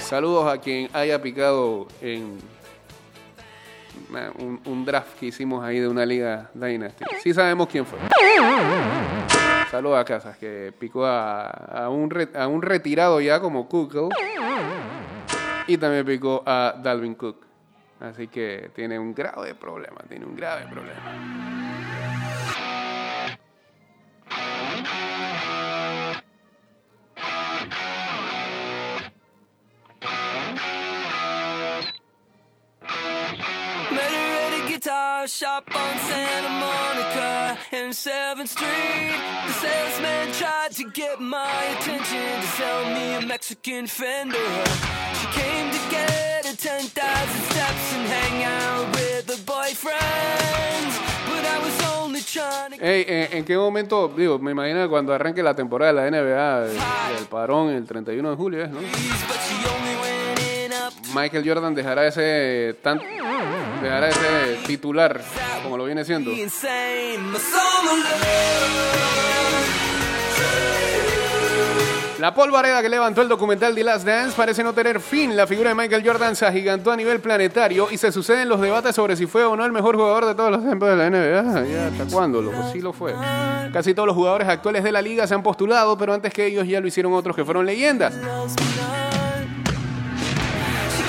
Saludos 0.00 0.46
a 0.46 0.58
quien 0.58 0.88
haya 0.92 1.20
picado 1.20 1.88
en 2.00 2.38
un, 4.64 4.84
draft 4.84 5.18
que 5.18 5.26
hicimos 5.26 5.64
ahí 5.64 5.80
de 5.80 5.88
una 5.88 6.06
liga 6.06 6.48
Dynasty. 6.54 7.04
Sí 7.20 7.34
sabemos 7.34 7.66
quién 7.66 7.84
fue. 7.84 7.98
Saludos 9.72 9.98
a 9.98 10.04
Casas, 10.04 10.36
que 10.36 10.72
picó 10.78 11.04
a, 11.04 11.88
un, 11.90 12.28
a 12.36 12.46
un 12.46 12.62
retirado 12.62 13.20
ya 13.20 13.40
como 13.40 13.68
Cook. 13.68 14.14
Y 15.66 15.76
también 15.78 16.06
picó 16.06 16.44
a 16.46 16.76
Dalvin 16.80 17.16
Cook. 17.16 17.51
Así 18.02 18.26
que 18.26 18.70
tiene 18.74 18.98
un 18.98 19.14
grave 19.14 19.54
problema, 19.54 20.02
tiene 20.08 20.26
un 20.26 20.34
grave 20.34 20.66
problema. 20.66 21.52
Shop 35.24 35.64
on 35.72 35.98
Santa 35.98 36.48
Monica 36.48 37.58
and 37.70 37.92
7th 37.92 38.48
Street. 38.48 39.14
The 39.46 39.52
salesman 39.52 40.32
tried 40.32 40.72
to 40.72 40.90
get 40.90 41.20
my 41.20 41.62
attention 41.78 42.40
to 42.40 42.46
sell 42.48 42.84
me 42.92 43.14
a 43.14 43.26
Mexican 43.26 43.86
Fender. 43.86 45.11
10,000 46.62 46.86
steps 46.94 47.92
and 47.96 48.06
hang 48.06 48.44
out 48.44 48.86
with 48.94 49.26
her 49.28 49.42
boyfriends. 49.44 50.94
But 51.26 51.44
I 51.44 51.58
was 51.58 51.74
only 51.98 52.20
trying 52.20 52.78
to 52.78 52.86
Ey, 52.86 53.04
¿en, 53.08 53.38
en 53.38 53.44
qué 53.44 53.56
momento, 53.56 54.06
digo, 54.16 54.38
me 54.38 54.52
imagino 54.52 54.80
que 54.82 54.88
cuando 54.88 55.12
arranque 55.12 55.42
la 55.42 55.56
temporada 55.56 55.92
de 55.92 56.10
la 56.10 56.22
NBA, 56.22 56.66
el, 56.66 57.18
el 57.18 57.26
parón 57.26 57.70
el 57.70 57.84
31 57.84 58.30
de 58.30 58.36
julio, 58.36 58.68
¿no? 58.68 58.78
Michael 61.12 61.44
Jordan 61.44 61.74
dejará 61.74 62.06
ese 62.06 62.76
tan, 62.80 63.00
dejará 63.82 64.08
ese 64.08 64.58
titular 64.64 65.20
como 65.64 65.76
lo 65.76 65.84
viene 65.84 66.04
siendo. 66.04 66.30
La 72.22 72.32
polvareda 72.32 72.80
que 72.80 72.88
levantó 72.88 73.20
el 73.20 73.28
documental 73.28 73.74
The 73.74 73.82
Last 73.82 74.06
Dance 74.06 74.36
parece 74.36 74.62
no 74.62 74.72
tener 74.72 75.00
fin. 75.00 75.36
La 75.36 75.44
figura 75.44 75.70
de 75.70 75.74
Michael 75.74 76.06
Jordan 76.06 76.36
se 76.36 76.46
agigantó 76.46 76.92
a 76.92 76.96
nivel 76.96 77.18
planetario 77.18 77.88
y 77.90 77.98
se 77.98 78.12
suceden 78.12 78.48
los 78.48 78.60
debates 78.60 78.94
sobre 78.94 79.16
si 79.16 79.26
fue 79.26 79.44
o 79.44 79.56
no 79.56 79.64
el 79.64 79.72
mejor 79.72 79.96
jugador 79.96 80.26
de 80.26 80.36
todos 80.36 80.52
los 80.52 80.62
tiempos 80.62 80.88
de 80.88 80.94
la 80.94 81.10
NBA. 81.10 81.66
¿Ya 81.66 81.88
hasta 81.88 82.06
cuándo? 82.14 82.40
Loco? 82.40 82.70
Sí 82.72 82.80
lo 82.80 82.92
fue. 82.92 83.12
Casi 83.72 83.92
todos 83.92 84.06
los 84.06 84.14
jugadores 84.14 84.46
actuales 84.46 84.84
de 84.84 84.92
la 84.92 85.02
liga 85.02 85.26
se 85.26 85.34
han 85.34 85.42
postulado, 85.42 85.98
pero 85.98 86.14
antes 86.14 86.32
que 86.32 86.46
ellos 86.46 86.64
ya 86.64 86.80
lo 86.80 86.86
hicieron 86.86 87.12
otros 87.12 87.34
que 87.34 87.44
fueron 87.44 87.66
leyendas. 87.66 88.14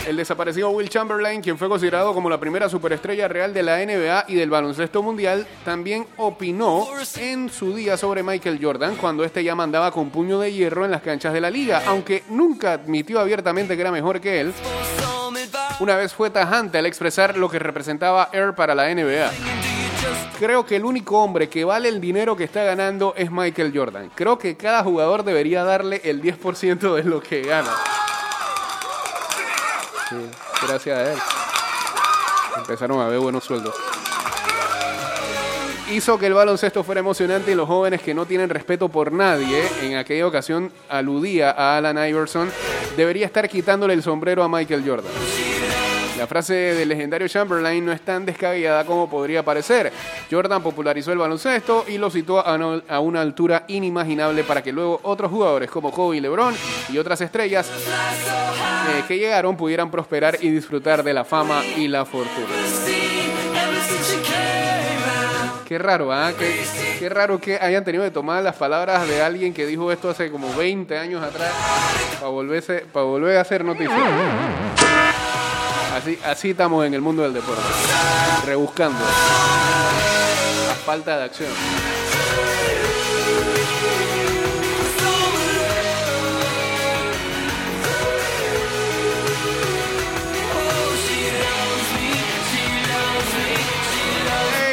El 0.06 0.18
desaparecido 0.18 0.70
Will 0.72 0.90
Chamberlain, 0.90 1.42
quien 1.42 1.58
fue 1.58 1.70
considerado 1.70 2.14
como 2.14 2.30
la 2.30 2.38
primera 2.38 2.68
superestrella 2.68 3.30
real 3.30 3.54
de 3.54 3.64
la 3.64 3.78
NBA 3.78 4.26
y 4.28 4.36
del 4.36 4.50
baloncesto 4.50 5.02
mundial, 5.02 5.48
también 5.64 6.06
opinó 6.18 6.88
en 7.18 7.50
su 7.50 7.74
día 7.74 7.96
sobre 7.96 8.22
Michael 8.22 8.60
Jordan 8.62 8.98
cuando 8.98 9.24
este 9.24 9.44
ya 9.46 9.56
mandaba 9.56 9.92
con 9.92 10.10
puño 10.10 10.40
de 10.40 10.52
hierro 10.52 10.84
en 10.84 10.92
las 10.92 11.02
canchas 11.02 11.32
de 11.32 11.40
la 11.40 11.50
liga, 11.50 11.84
aunque 11.88 12.24
nunca 12.30 12.74
admitió 12.74 13.20
abiertamente 13.22 13.76
que 13.76 13.82
era 13.82 13.92
mejor 13.92 14.20
que 14.20 14.42
él. 14.42 14.54
Una 15.80 15.96
vez 15.96 16.14
fue 16.14 16.30
tajante 16.30 16.78
al 16.78 16.86
expresar 16.86 17.38
lo 17.38 17.50
que 17.50 17.60
representaba 17.60 18.30
Air 18.34 18.54
para 18.56 18.76
la 18.76 18.94
NBA. 18.94 19.32
Creo 20.38 20.66
que 20.66 20.76
el 20.76 20.84
único 20.84 21.24
hombre 21.24 21.48
que 21.48 21.64
vale 21.64 21.88
el 21.88 22.02
dinero 22.02 22.36
que 22.36 22.44
está 22.44 22.64
ganando 22.64 23.14
es 23.16 23.32
Michael 23.32 23.72
Jordan. 23.74 24.12
Creo 24.14 24.38
que 24.38 24.58
cada 24.58 24.84
jugador 24.84 25.24
debería 25.24 25.64
darle 25.64 26.02
el 26.04 26.22
10% 26.22 26.96
de 26.96 27.04
lo 27.04 27.22
que 27.22 27.42
gana. 27.44 27.72
Gracias 30.68 30.98
a 30.98 31.12
él. 31.12 31.18
Empezaron 32.58 33.02
a 33.02 33.08
ver 33.08 33.20
buenos 33.20 33.44
sueldos. 33.44 33.76
Hizo 35.92 36.18
que 36.18 36.28
el 36.28 36.34
baloncesto 36.34 36.84
fuera 36.84 37.00
emocionante 37.00 37.52
y 37.52 37.56
los 37.56 37.68
jóvenes 37.68 38.02
que 38.02 38.14
no 38.14 38.26
tienen 38.26 38.50
respeto 38.50 38.90
por 38.90 39.12
nadie, 39.12 39.64
en 39.82 39.98
aquella 39.98 40.26
ocasión 40.26 40.72
aludía 40.90 41.52
a 41.52 41.78
Alan 41.78 41.98
Iverson, 42.08 42.50
debería 42.96 43.26
estar 43.26 43.48
quitándole 43.50 43.94
el 43.94 44.02
sombrero 44.02 44.44
a 44.44 44.50
Michael 44.50 44.84
Jordan. 44.88 45.12
La 46.18 46.28
frase 46.28 46.54
del 46.54 46.90
legendario 46.90 47.28
Chamberlain 47.28 47.84
no 47.84 47.92
es 47.92 48.02
tan 48.02 48.26
descabellada 48.26 48.86
como 48.86 49.10
podría 49.10 49.44
parecer. 49.44 49.92
Jordan 50.30 50.62
popularizó 50.62 51.12
el 51.12 51.18
baloncesto 51.18 51.86
y 51.88 51.98
lo 51.98 52.10
situó 52.10 52.40
a 52.40 53.00
una, 53.00 53.22
altura 53.22 53.64
inimaginable 53.68 54.44
para 54.44 54.62
que 54.62 54.72
luego 54.72 55.00
otros 55.04 55.32
jugadores 55.32 55.72
como 55.72 55.92
Kobe 55.92 56.18
y 56.18 56.20
LeBron 56.22 56.54
y 56.90 56.98
otras 56.98 57.22
estrellas 57.22 57.70
eh, 57.70 59.04
que 59.08 59.18
llegaron 59.18 59.58
pudieran 59.58 59.90
prosperar 59.90 60.38
y 60.42 60.50
disfrutar 60.50 61.04
de 61.04 61.14
la 61.14 61.24
fama 61.24 61.64
y 61.78 61.88
la 61.88 62.06
fortuna. 62.06 62.48
Qué 65.66 65.80
raro, 65.80 66.14
¿ah? 66.14 66.32
Qué, 66.38 66.64
qué 67.00 67.10
raro 67.10 67.40
que 67.40 67.56
hayan 67.56 67.84
tenido 67.84 68.04
que 68.04 68.12
tomar 68.12 68.44
las 68.44 68.56
palabras 68.56 69.08
de 69.08 69.22
alguien 69.24 69.54
que 69.54 69.66
dijo 69.66 69.92
esto 69.92 70.10
hace 70.10 70.30
como 70.30 70.54
20 70.54 70.96
años 70.98 71.24
atrás 71.24 71.52
para 72.20 72.28
volverse, 72.28 72.86
para 72.92 73.06
volver 73.06 73.38
a 73.38 73.42
hacer 73.42 73.66
noticia. 73.66 73.98
Así, 75.94 76.18
así 76.26 76.50
estamos 76.52 76.86
en 76.86 76.94
el 76.94 77.02
mundo 77.02 77.22
del 77.22 77.34
deporte. 77.34 77.62
Rebuscando. 78.46 79.00
Las 80.68 80.78
falta 80.80 81.18
de 81.18 81.24
acción. 81.24 81.50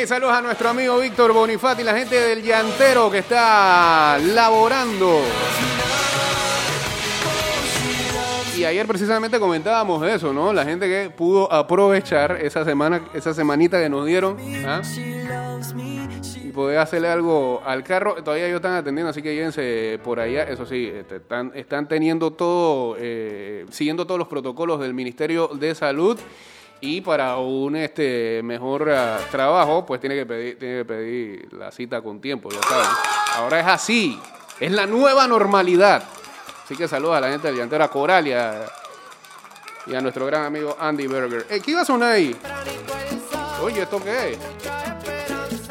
Saludos 0.07 0.35
a 0.35 0.43
nuestro 0.43 0.71
amigo 0.71 0.99
Víctor 0.99 1.33
Bonifati, 1.33 1.85
la 1.85 1.95
gente 1.95 2.17
del 2.17 2.43
llantero 2.43 3.09
que 3.13 3.19
está 3.19 4.19
laborando. 4.19 5.21
Y 8.61 8.65
ayer 8.67 8.87
precisamente 8.87 9.41
comentábamos 9.41 10.07
eso, 10.07 10.35
¿no? 10.35 10.53
La 10.53 10.67
gente 10.67 10.87
que 10.87 11.09
pudo 11.09 11.51
aprovechar 11.51 12.33
esa 12.43 12.63
semana, 12.63 13.01
esa 13.15 13.33
semanita 13.33 13.81
que 13.81 13.89
nos 13.89 14.05
dieron, 14.05 14.37
¿ah? 14.67 14.83
y 16.45 16.53
poder 16.53 16.77
hacerle 16.77 17.09
algo 17.09 17.63
al 17.65 17.83
carro. 17.83 18.17
Todavía 18.23 18.45
ellos 18.45 18.57
están 18.57 18.75
atendiendo, 18.75 19.09
así 19.09 19.23
que 19.23 19.35
llévense 19.35 19.99
por 20.05 20.21
allá. 20.21 20.43
Eso 20.43 20.67
sí, 20.67 20.93
este, 20.95 21.23
están, 21.55 21.89
teniendo 21.89 22.33
todo, 22.33 22.97
eh, 22.99 23.65
siguiendo 23.71 24.07
todos 24.07 24.19
los 24.19 24.29
protocolos 24.29 24.79
del 24.79 24.93
Ministerio 24.93 25.49
de 25.55 25.75
Salud. 25.75 26.19
Y 26.83 27.01
para 27.01 27.39
un 27.39 27.77
este 27.77 28.43
mejor 28.45 28.91
ah, 28.91 29.21
trabajo, 29.31 29.87
pues 29.87 30.03
tiene 30.03 30.17
que, 30.17 30.27
pedir, 30.27 30.59
tiene 30.59 30.79
que 30.81 30.85
pedir 30.85 31.53
la 31.55 31.73
cita 31.73 32.03
con 32.03 32.21
tiempo, 32.21 32.51
ya 32.51 32.61
saben. 32.61 32.89
Ahora 33.37 33.59
es 33.59 33.67
así, 33.67 34.21
es 34.61 34.71
la 34.71 34.85
nueva 34.85 35.27
normalidad. 35.27 36.05
Así 36.71 36.77
que 36.77 36.87
saludos 36.87 37.17
a 37.17 37.21
la 37.21 37.31
gente 37.31 37.49
del 37.49 37.57
llantero, 37.57 37.83
a 37.83 37.89
Coral 37.89 38.29
y 38.29 38.33
a, 38.33 40.01
nuestro 40.01 40.25
gran 40.25 40.45
amigo 40.45 40.77
Andy 40.79 41.09
Berger. 41.09 41.45
Eh, 41.51 41.61
¿Qué 41.61 41.73
iba 41.73 41.81
a 41.81 41.85
sonar 41.85 42.13
ahí? 42.13 42.37
Oye, 43.61 43.83
¿esto 43.83 44.01
qué 44.01 44.31
es? 44.31 44.39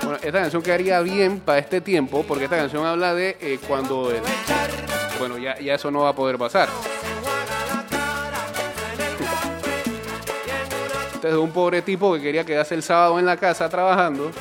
Bueno, 0.03 0.17
esta 0.21 0.41
canción 0.41 0.61
quedaría 0.61 0.99
bien 0.99 1.39
para 1.39 1.59
este 1.59 1.79
tiempo, 1.79 2.25
porque 2.27 2.43
esta 2.43 2.57
canción 2.57 2.85
habla 2.85 3.13
de 3.13 3.37
eh, 3.39 3.61
cuando... 3.65 4.11
bueno, 5.19 5.37
ya, 5.37 5.57
ya 5.59 5.75
eso 5.75 5.89
no 5.89 6.01
va 6.01 6.09
a 6.09 6.13
poder 6.13 6.37
pasar. 6.37 6.67
Este 11.13 11.29
es 11.29 11.35
un 11.35 11.53
pobre 11.53 11.81
tipo 11.81 12.13
que 12.15 12.21
quería 12.21 12.43
quedarse 12.43 12.75
el 12.75 12.83
sábado 12.83 13.17
en 13.19 13.25
la 13.25 13.37
casa 13.37 13.69
trabajando. 13.69 14.31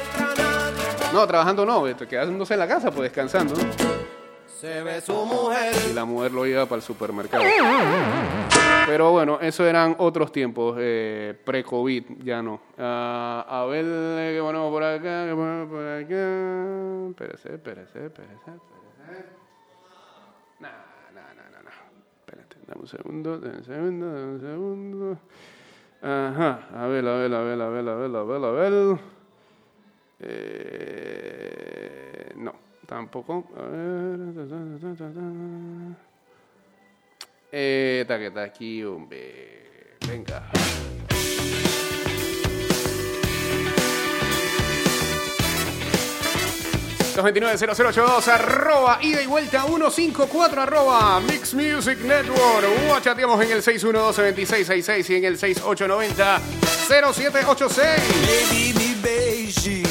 No, 1.13 1.25
trabajando 1.25 1.65
no, 1.65 1.87
este, 1.87 2.09
quedándose 2.09 2.55
en 2.55 2.59
la 2.59 2.67
casa, 2.67 2.91
pues 2.91 3.13
descansando. 3.13 3.55
Se 4.61 4.83
ve 4.83 5.01
su 5.01 5.13
mujer. 5.13 5.73
Y 5.89 5.93
la 5.93 6.05
mujer 6.05 6.33
lo 6.33 6.45
lleva 6.45 6.67
para 6.67 6.79
el 6.79 6.83
supermercado. 6.83 7.45
Pero 8.87 9.13
bueno, 9.13 9.39
eso 9.41 9.65
eran 9.65 9.95
otros 9.99 10.33
tiempos, 10.33 10.77
eh, 10.81 11.39
pre-COVID, 11.45 12.25
ya 12.25 12.43
no. 12.43 12.61
Ah, 12.77 13.47
a 13.49 13.67
ver, 13.67 13.85
eh, 13.87 14.33
qué 14.35 14.43
ponemos 14.43 14.73
por 14.73 14.83
acá, 14.83 15.27
qué 15.27 15.35
ponemos 15.37 15.69
por 15.69 15.87
acá. 15.87 17.09
Espérese, 17.11 17.55
espérese, 17.55 18.07
espérese, 18.07 18.35
espérese. 18.35 19.29
No, 20.59 20.69
no, 21.15 21.21
no, 21.21 21.51
no, 21.53 21.63
no. 21.63 21.71
Espérate, 22.19 22.57
dame 22.67 22.81
un 22.81 22.89
segundo, 22.89 23.39
dame 23.39 23.59
un 23.59 23.65
segundo, 23.65 24.07
dame 24.13 24.25
un 24.25 24.41
segundo. 24.41 25.19
Ajá, 26.03 26.69
a 26.75 26.87
ver, 26.89 27.07
a 27.07 27.17
ver, 27.17 27.33
a 27.33 27.43
ver, 27.43 27.61
a 27.63 27.69
ver, 27.69 27.89
a 27.89 27.95
ver, 27.95 28.17
a 28.17 28.23
ver, 28.25 28.45
a 28.45 28.51
ver. 28.51 28.99
Eh, 30.21 31.68
tampoco. 32.89 33.45
Eh, 37.53 38.07
está 38.09 38.43
aquí, 38.43 38.83
hombre. 38.83 39.97
Venga. 40.09 40.51
229-0082, 47.19 48.29
arroba, 48.29 48.99
ida 49.03 49.21
y 49.21 49.27
vuelta 49.27 49.65
154, 49.65 50.63
arroba, 50.63 51.21
Mix 51.21 51.53
Music 51.53 51.99
Network. 51.99 53.03
Chateamos 53.03 53.45
en 53.45 53.51
el 53.51 53.61
612-2666 53.63 55.11
y 55.11 55.17
en 55.17 55.25
el 55.25 55.37
6890-0786. 55.37 57.77
Baby, 58.23 58.73
me 58.73 58.95
beije, 59.03 59.83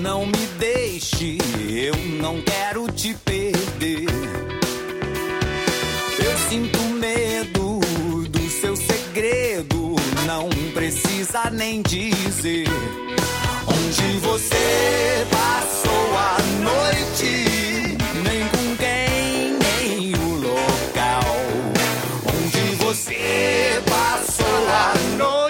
não 0.00 0.26
me 0.26 0.48
deixe, 0.58 1.38
eu 1.88 1.96
não 2.20 2.42
quero 2.42 2.86
te 2.92 3.14
perder. 3.24 4.06
Eu 6.22 6.38
sinto 6.50 6.78
medo 6.80 7.80
do 8.28 8.50
seu 8.50 8.76
segredo, 8.76 9.96
não 10.26 10.50
precisa 10.74 11.48
nem 11.50 11.80
dizer. 11.80 12.66
Onde 13.66 14.18
você 14.18 15.26
passou 15.30 16.18
a 16.18 16.36
noite, 16.62 17.96
nem 18.22 18.46
com 18.48 18.76
quem, 18.76 19.56
nem 19.58 20.14
o 20.14 20.34
local. 20.40 21.24
Onde 22.36 22.76
você 22.84 23.82
passou 23.86 24.68
a 24.68 25.16
noite. 25.16 25.47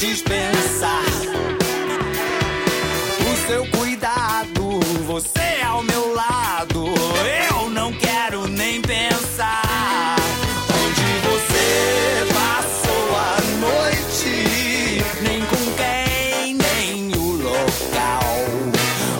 Dispensar 0.00 1.04
o 3.20 3.46
seu 3.46 3.66
cuidado. 3.66 4.80
Você 5.06 5.60
ao 5.62 5.82
meu 5.82 6.14
lado, 6.14 6.86
eu 7.50 7.68
não 7.68 7.92
quero 7.92 8.48
nem 8.48 8.80
pensar. 8.80 10.16
Onde 10.82 11.06
você 11.28 12.24
passou 12.32 13.04
a 13.14 13.36
noite, 13.60 15.04
nem 15.20 15.40
com 15.44 15.64
quem, 15.76 16.54
nem 16.54 17.12
o 17.18 17.32
local. 17.42 18.24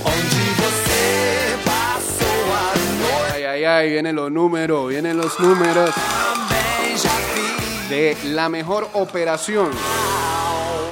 Onde 0.07 0.43
você 0.63 1.59
passou 1.63 2.41
a 2.57 2.73
noite, 3.03 3.35
Ay, 3.35 3.45
ay, 3.45 3.65
ay, 3.67 3.91
vienen 3.91 4.17
los 4.17 4.33
números, 4.33 4.89
vienen 4.89 5.19
los 5.19 5.39
números 5.39 5.91
também 5.95 6.97
já 6.97 7.11
fiz. 7.35 7.89
de 7.91 8.17
la 8.33 8.49
mejor 8.49 8.89
operación 8.95 9.73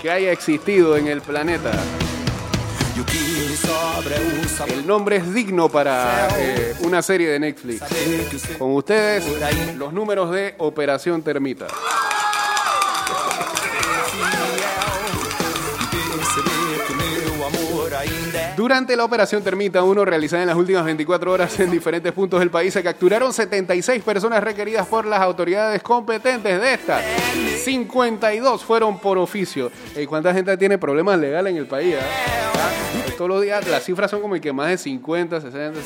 que 0.00 0.10
haya 0.10 0.32
existido 0.32 0.96
en 0.96 1.08
el 1.08 1.20
planeta. 1.20 1.72
El 4.68 4.86
nombre 4.86 5.16
es 5.16 5.32
digno 5.32 5.68
para 5.68 6.28
eh, 6.38 6.74
una 6.80 7.02
serie 7.02 7.28
de 7.28 7.38
Netflix. 7.38 7.82
Con 8.58 8.72
ustedes, 8.74 9.24
los 9.76 9.92
números 9.92 10.30
de 10.30 10.54
Operación 10.58 11.22
Termita. 11.22 11.66
Durante 18.68 18.94
la 18.96 19.04
operación 19.06 19.42
Termita 19.42 19.82
1 19.82 20.04
realizada 20.04 20.42
en 20.42 20.48
las 20.48 20.56
últimas 20.58 20.84
24 20.84 21.32
horas 21.32 21.58
en 21.58 21.70
diferentes 21.70 22.12
puntos 22.12 22.38
del 22.38 22.50
país, 22.50 22.74
se 22.74 22.82
capturaron 22.82 23.32
76 23.32 24.02
personas 24.02 24.44
requeridas 24.44 24.86
por 24.86 25.06
las 25.06 25.22
autoridades 25.22 25.82
competentes 25.82 26.60
de 26.60 26.74
estas. 26.74 27.02
52 27.64 28.62
fueron 28.62 28.98
por 28.98 29.16
oficio. 29.16 29.72
¿Y 29.96 30.04
cuánta 30.04 30.34
gente 30.34 30.54
tiene 30.58 30.76
problemas 30.76 31.18
legales 31.18 31.50
en 31.52 31.56
el 31.56 31.66
país? 31.66 31.96
ah? 31.98 33.12
Todos 33.16 33.30
los 33.30 33.40
días 33.40 33.66
las 33.68 33.82
cifras 33.82 34.10
son 34.10 34.20
como 34.20 34.38
que 34.38 34.52
más 34.52 34.68
de 34.68 34.76
50, 34.76 35.40
60. 35.40 35.80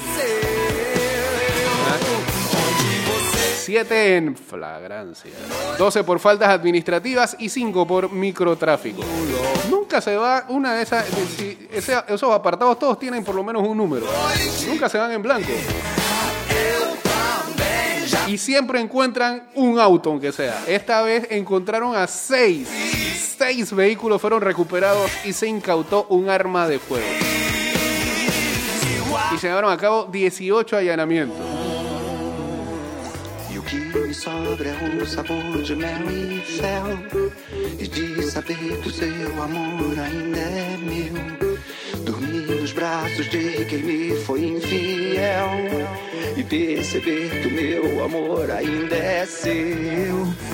7 3.63 4.17
en 4.17 4.37
flagrancia, 4.37 5.31
12 5.79 6.03
por 6.03 6.19
faltas 6.19 6.49
administrativas 6.49 7.37
y 7.39 7.49
5 7.49 7.87
por 7.87 8.11
microtráfico. 8.11 9.03
Nunca 9.71 10.01
se 10.01 10.17
va 10.17 10.47
una 10.49 10.75
de 10.75 10.83
esas, 10.83 11.07
esos 12.09 12.35
apartados 12.35 12.79
todos 12.79 12.99
tienen 12.99 13.23
por 13.23 13.37
lo 13.37 13.45
menos 13.45 13.63
un 13.67 13.77
número. 13.77 14.07
Nunca 14.67 14.89
se 14.89 14.99
van 14.99 15.13
en 15.13 15.23
blanco. 15.23 15.53
Y 18.27 18.37
siempre 18.37 18.81
encuentran 18.81 19.49
un 19.55 19.79
auto, 19.79 20.11
aunque 20.11 20.33
sea. 20.33 20.65
Esta 20.67 21.03
vez 21.03 21.29
encontraron 21.31 21.95
a 21.95 22.07
6. 22.07 22.69
6 23.39 23.75
vehículos 23.75 24.21
fueron 24.21 24.41
recuperados 24.41 25.11
y 25.25 25.33
se 25.33 25.47
incautó 25.47 26.07
un 26.09 26.29
arma 26.29 26.67
de 26.67 26.79
fuego. 26.79 27.07
Y 29.33 29.39
se 29.39 29.47
llevaron 29.47 29.73
a 29.73 29.77
cabo 29.77 30.07
18 30.07 30.77
allanamientos. 30.77 31.52
O 33.63 33.65
que 33.65 33.77
me 33.77 34.13
sobra 34.13 34.69
é 34.69 35.03
o 35.03 35.07
sabor 35.07 35.63
de 35.63 35.77
mel 35.77 36.11
e 36.11 36.41
fel. 36.41 36.99
E 37.79 37.87
de 37.87 38.23
saber 38.25 38.57
que 38.83 38.89
o 38.89 38.91
seu 38.91 39.43
amor 39.43 39.99
ainda 39.99 40.39
é 40.39 40.77
meu. 40.79 42.03
Dormir 42.05 42.61
nos 42.61 42.73
braços 42.73 43.31
de 43.31 43.65
quem 43.67 43.79
me 43.79 44.17
foi 44.25 44.45
infiel. 44.47 45.49
E 46.37 46.43
perceber 46.43 47.31
que 47.41 47.49
o 47.49 47.53
meu 47.53 48.05
amor 48.05 48.51
ainda 48.51 48.97
é 48.97 49.25
seu. 49.27 49.55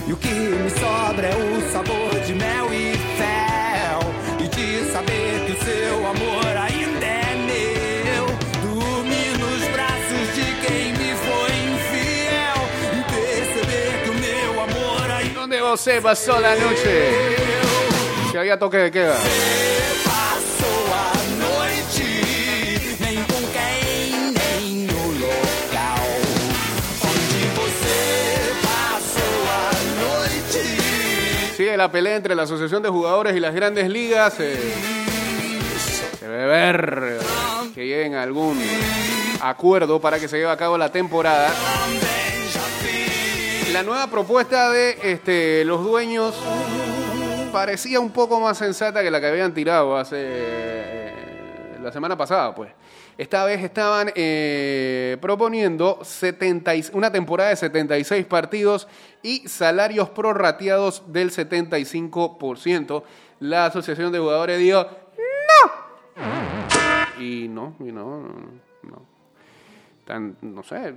E 0.06 0.12
o 0.12 0.16
que 0.16 0.28
me 0.28 0.70
sobra 0.70 1.28
é 1.28 1.34
o 1.34 1.72
sabor 1.72 2.20
de 2.26 2.34
mel 2.34 2.66
e 2.72 2.92
fel. 3.16 4.00
E 4.38 4.48
de 4.48 4.92
saber 4.92 5.46
que 5.46 5.52
o 5.52 5.64
seu 5.64 6.06
amor 6.06 6.56
ainda 6.58 6.77
se 15.76 16.00
pasó 16.00 16.40
la 16.40 16.54
noche. 16.54 17.36
Que 18.32 18.38
había 18.38 18.58
toque 18.58 18.76
de 18.78 18.90
queda. 18.90 19.16
Sigue 31.56 31.76
la 31.76 31.90
pelea 31.90 32.14
entre 32.16 32.34
la 32.36 32.44
Asociación 32.44 32.82
de 32.82 32.88
Jugadores 32.88 33.36
y 33.36 33.40
las 33.40 33.52
grandes 33.52 33.88
ligas. 33.88 34.34
eh, 34.38 34.56
se 36.20 36.26
debe 36.28 36.46
ver 36.46 37.18
que 37.74 37.86
lleguen 37.86 38.14
algún 38.14 38.62
acuerdo 39.40 40.00
para 40.00 40.20
que 40.20 40.28
se 40.28 40.36
lleve 40.38 40.50
a 40.50 40.56
cabo 40.56 40.78
la 40.78 40.90
temporada. 40.92 41.52
La 43.78 43.84
nueva 43.84 44.08
propuesta 44.08 44.70
de 44.72 44.98
este, 45.04 45.64
los 45.64 45.84
dueños 45.84 46.34
parecía 47.52 48.00
un 48.00 48.10
poco 48.10 48.40
más 48.40 48.58
sensata 48.58 49.04
que 49.04 49.10
la 49.12 49.20
que 49.20 49.28
habían 49.28 49.54
tirado 49.54 49.96
hace 49.96 50.16
eh, 50.18 51.78
la 51.80 51.92
semana 51.92 52.16
pasada, 52.16 52.52
pues. 52.56 52.72
Esta 53.16 53.44
vez 53.44 53.62
estaban 53.62 54.10
eh, 54.16 55.16
proponiendo 55.20 56.00
70 56.02 56.74
y- 56.74 56.84
una 56.92 57.12
temporada 57.12 57.50
de 57.50 57.56
76 57.56 58.26
partidos 58.26 58.88
y 59.22 59.46
salarios 59.48 60.10
prorrateados 60.10 61.04
del 61.12 61.30
75%. 61.30 63.04
La 63.38 63.66
Asociación 63.66 64.10
de 64.10 64.18
Jugadores 64.18 64.58
dijo, 64.58 64.84
¡No! 66.16 67.22
Y 67.22 67.46
no, 67.46 67.76
y 67.78 67.92
no, 67.92 68.22
no, 68.22 68.34
no. 68.82 69.02
Tan, 70.04 70.36
no 70.40 70.64
sé, 70.64 70.94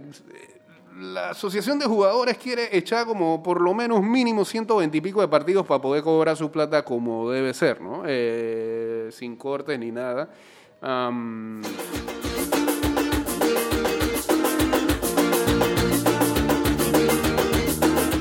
la 1.00 1.30
Asociación 1.30 1.80
de 1.80 1.86
Jugadores 1.86 2.38
quiere 2.38 2.76
echar 2.76 3.06
como 3.06 3.42
por 3.42 3.62
lo 3.62 3.74
menos 3.74 4.02
mínimo 4.02 4.44
120 4.46 4.98
y 4.98 5.02
pico 5.02 5.22
de 5.22 5.28
partidos 5.28 5.66
para 5.66 5.82
poder 5.82 6.04
cobrar 6.04 6.36
su 6.36 6.52
plata 6.52 6.84
como 6.84 7.30
debe 7.30 7.54
ser, 7.54 7.82
¿no? 7.82 8.04
Eh, 8.06 9.10
sin 9.12 9.36
cortes 9.36 9.80
ni 9.80 9.92
nada. 9.92 10.30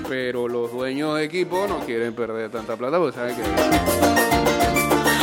Pero 0.08 0.48
los 0.48 0.72
dueños 0.72 1.16
de 1.16 1.24
equipo 1.24 1.66
no 1.66 1.80
quieren 1.80 2.14
perder 2.14 2.50
tanta 2.50 2.76
plata 2.76 2.98
porque 2.98 3.16
saben 3.16 3.36
que 3.36 3.42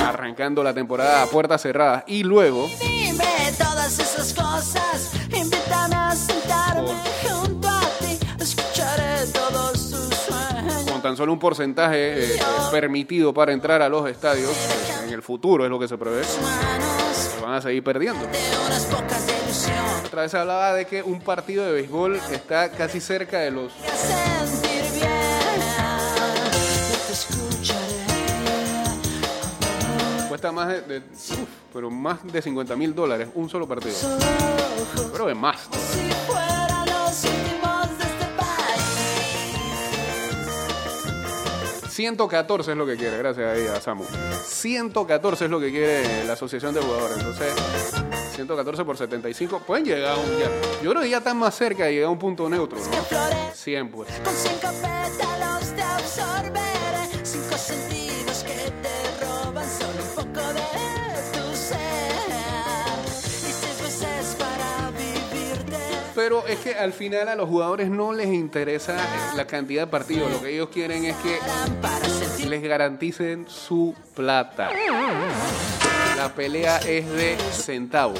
arrancando 0.04 0.64
la 0.64 0.74
temporada 0.74 1.24
a 1.24 1.28
puertas 1.28 1.62
cerradas 1.62 2.04
y 2.08 2.24
luego 2.24 2.68
Dime 2.80 3.24
todas 3.58 4.00
esas 4.00 4.34
cosas, 4.34 5.12
invítame 5.34 5.96
a 5.96 6.16
sentarme 6.16 6.92
tan 11.08 11.16
solo 11.16 11.32
un 11.32 11.40
porcentaje 11.40 12.36
eh, 12.36 12.40
permitido 12.70 13.34
para 13.34 13.54
entrar 13.54 13.82
a 13.82 13.88
los 13.88 14.10
estadios, 14.10 14.52
en 15.06 15.14
el 15.14 15.22
futuro 15.22 15.64
es 15.64 15.70
lo 15.70 15.80
que 15.80 15.88
se 15.88 15.98
prevé, 15.98 16.22
se 16.26 17.40
van 17.42 17.54
a 17.54 17.62
seguir 17.62 17.82
perdiendo. 17.82 18.28
Otra 20.06 20.24
vez 20.24 20.34
hablaba 20.34 20.74
de 20.74 20.84
que 20.84 21.02
un 21.02 21.22
partido 21.22 21.66
de 21.66 21.72
béisbol 21.72 22.18
está 22.34 22.70
casi 22.72 23.00
cerca 23.00 23.40
de 23.40 23.52
los 23.52 23.72
cuesta 30.30 30.52
más 30.52 30.68
de, 30.68 30.82
de- 30.82 31.02
pero 31.74 31.90
más 31.90 32.20
de 32.32 32.42
50 32.42 32.76
mil 32.76 32.94
dólares 32.94 33.30
un 33.36 33.50
solo 33.50 33.68
partido. 33.68 33.96
Pero 35.12 35.28
de 35.28 35.34
más. 35.36 35.58
114 41.98 42.74
es 42.74 42.78
lo 42.78 42.86
que 42.86 42.96
quiere, 42.96 43.18
gracias 43.18 43.58
ahí 43.58 43.66
a 43.66 43.82
Samu. 43.82 44.04
114 44.46 45.46
es 45.46 45.50
lo 45.50 45.60
que 45.60 45.72
quiere 45.72 46.26
la 46.26 46.34
asociación 46.34 46.76
de 46.76 46.80
jugadores. 46.80 47.18
Entonces, 47.18 47.56
114 48.36 48.86
por 48.86 48.98
75, 48.98 49.64
pueden 49.66 49.84
llegar 49.84 50.12
a 50.12 50.16
un 50.16 50.30
ya. 50.38 50.48
Yo 50.84 50.92
creo 50.92 51.02
que 51.02 51.10
ya 51.10 51.18
están 51.18 51.38
más 51.38 51.56
cerca 51.56 51.86
de 51.86 51.94
llegar 51.94 52.10
a 52.10 52.12
un 52.12 52.20
punto 52.20 52.48
neutro, 52.48 52.78
¿no? 52.78 52.84
flores 52.84 53.38
100 53.56 53.90
pues. 53.90 54.10
Con 54.24 54.32
cinco 54.36 54.68
pétalos 54.80 55.76
te 55.76 55.82
absorberé 55.82 56.77
Pero 66.28 66.46
es 66.46 66.60
que 66.60 66.76
al 66.76 66.92
final 66.92 67.30
a 67.30 67.36
los 67.36 67.48
jugadores 67.48 67.90
no 67.90 68.12
les 68.12 68.28
interesa 68.28 68.98
eh, 68.98 69.38
la 69.38 69.48
cantidad 69.48 69.84
de 69.84 69.88
partidos. 69.88 70.30
Lo 70.30 70.42
que 70.42 70.56
ellos 70.56 70.68
quieren 70.68 71.06
es 71.06 71.16
que 71.16 72.50
les 72.50 72.62
garanticen 72.62 73.46
su 73.48 73.96
plata. 74.14 74.70
La 76.18 76.36
pelea 76.36 76.80
es 76.80 77.10
de 77.10 77.38
centavos. 77.54 78.20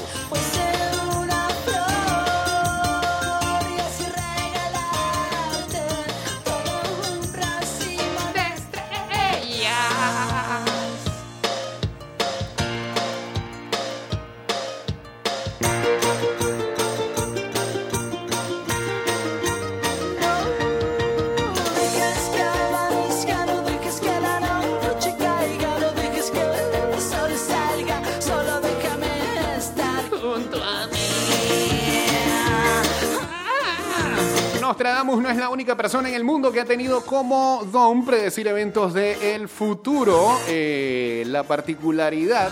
Nostradamus 34.88 35.22
no 35.22 35.28
es 35.28 35.36
la 35.36 35.50
única 35.50 35.76
persona 35.76 36.08
en 36.08 36.14
el 36.14 36.24
mundo 36.24 36.50
que 36.50 36.60
ha 36.62 36.64
tenido 36.64 37.02
como 37.02 37.62
don 37.70 38.06
predecir 38.06 38.48
eventos 38.48 38.94
del 38.94 39.46
futuro. 39.46 40.38
Eh, 40.48 41.24
la 41.26 41.42
particularidad 41.42 42.50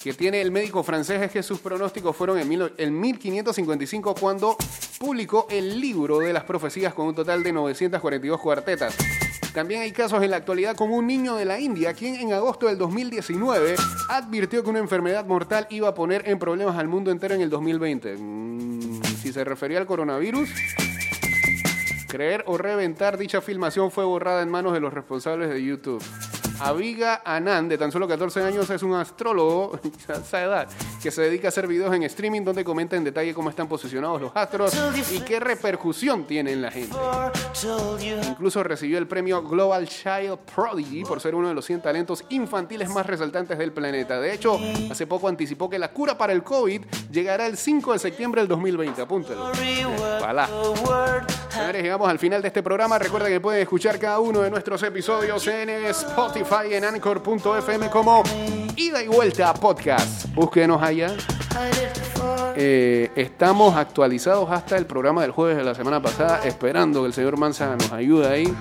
que 0.00 0.12
tiene 0.14 0.40
el 0.40 0.52
médico 0.52 0.84
francés 0.84 1.20
es 1.20 1.32
que 1.32 1.42
sus 1.42 1.58
pronósticos 1.58 2.14
fueron 2.16 2.38
en, 2.38 2.48
mil- 2.48 2.72
en 2.78 3.00
1555 3.00 4.14
cuando 4.14 4.56
publicó 5.00 5.48
el 5.50 5.80
libro 5.80 6.20
de 6.20 6.32
las 6.32 6.44
profecías 6.44 6.94
con 6.94 7.08
un 7.08 7.14
total 7.16 7.42
de 7.42 7.52
942 7.52 8.40
cuartetas. 8.40 8.94
También 9.52 9.82
hay 9.82 9.92
casos 9.92 10.22
en 10.22 10.30
la 10.30 10.38
actualidad 10.38 10.74
como 10.76 10.96
un 10.96 11.06
niño 11.06 11.36
de 11.36 11.44
la 11.44 11.60
India, 11.60 11.92
quien 11.92 12.14
en 12.14 12.32
agosto 12.32 12.68
del 12.68 12.78
2019 12.78 13.74
advirtió 14.08 14.64
que 14.64 14.70
una 14.70 14.78
enfermedad 14.78 15.26
mortal 15.26 15.66
iba 15.68 15.88
a 15.88 15.94
poner 15.94 16.26
en 16.26 16.38
problemas 16.38 16.76
al 16.76 16.88
mundo 16.88 17.10
entero 17.10 17.34
en 17.34 17.42
el 17.42 17.50
2020. 17.50 18.16
Mm, 18.16 19.02
si 19.20 19.30
se 19.30 19.44
refería 19.44 19.78
al 19.78 19.86
coronavirus, 19.86 20.48
creer 22.08 22.44
o 22.46 22.56
reventar 22.56 23.18
dicha 23.18 23.42
filmación 23.42 23.90
fue 23.90 24.04
borrada 24.04 24.42
en 24.42 24.48
manos 24.48 24.72
de 24.72 24.80
los 24.80 24.92
responsables 24.92 25.50
de 25.50 25.62
YouTube. 25.62 26.02
Abiga 26.62 27.22
Anand, 27.24 27.68
de 27.70 27.78
tan 27.78 27.90
solo 27.90 28.06
14 28.06 28.42
años, 28.42 28.70
es 28.70 28.82
un 28.82 28.94
astrólogo 28.94 29.78
a 30.08 30.12
esa 30.12 30.42
edad 30.42 30.68
que 31.02 31.10
se 31.10 31.22
dedica 31.22 31.48
a 31.48 31.50
hacer 31.50 31.66
videos 31.66 31.92
en 31.94 32.04
streaming 32.04 32.42
donde 32.42 32.64
comenta 32.64 32.96
en 32.96 33.04
detalle 33.04 33.34
cómo 33.34 33.50
están 33.50 33.66
posicionados 33.66 34.20
los 34.20 34.32
astros 34.34 34.72
y 35.10 35.20
qué 35.20 35.40
repercusión 35.40 36.24
tienen 36.24 36.54
en 36.54 36.62
la 36.62 36.70
gente. 36.70 36.96
Incluso 38.28 38.62
recibió 38.62 38.98
el 38.98 39.08
premio 39.08 39.42
Global 39.42 39.88
Child 39.88 40.38
Prodigy 40.54 41.04
por 41.04 41.20
ser 41.20 41.34
uno 41.34 41.48
de 41.48 41.54
los 41.54 41.64
100 41.64 41.82
talentos 41.82 42.24
infantiles 42.28 42.88
más 42.90 43.06
resaltantes 43.06 43.58
del 43.58 43.72
planeta. 43.72 44.20
De 44.20 44.32
hecho, 44.32 44.58
hace 44.90 45.06
poco 45.06 45.28
anticipó 45.28 45.68
que 45.68 45.78
la 45.78 45.92
cura 45.92 46.16
para 46.16 46.32
el 46.32 46.42
COVID 46.42 46.82
llegará 47.10 47.46
el 47.46 47.56
5 47.56 47.92
de 47.92 47.98
septiembre 47.98 48.40
del 48.40 48.48
2020. 48.48 49.02
Apúntelo. 49.02 49.50
Ojalá. 50.18 50.48
Señores, 51.48 51.82
llegamos 51.82 52.08
al 52.08 52.18
final 52.18 52.40
de 52.40 52.48
este 52.48 52.62
programa. 52.62 52.98
Recuerda 52.98 53.28
que 53.28 53.40
pueden 53.40 53.62
escuchar 53.62 53.98
cada 53.98 54.20
uno 54.20 54.40
de 54.40 54.50
nuestros 54.50 54.82
episodios 54.82 55.46
en 55.48 55.68
Spotify, 56.52 56.74
en 56.74 56.84
Anchor.fm 56.84 57.88
como 57.88 58.22
Ida 58.76 59.02
y 59.02 59.08
Vuelta 59.08 59.54
Podcast. 59.54 60.26
Búsquenos 60.34 60.82
allá. 60.82 61.16
Eh, 62.56 63.10
estamos 63.16 63.74
actualizados 63.74 64.50
hasta 64.50 64.76
el 64.76 64.84
programa 64.84 65.22
del 65.22 65.30
jueves 65.30 65.56
de 65.56 65.64
la 65.64 65.74
semana 65.74 66.02
pasada, 66.02 66.44
esperando 66.44 67.00
que 67.00 67.06
el 67.06 67.14
señor 67.14 67.38
Manza 67.38 67.74
nos 67.74 67.90
ayude 67.92 68.28
ahí. 68.28 68.54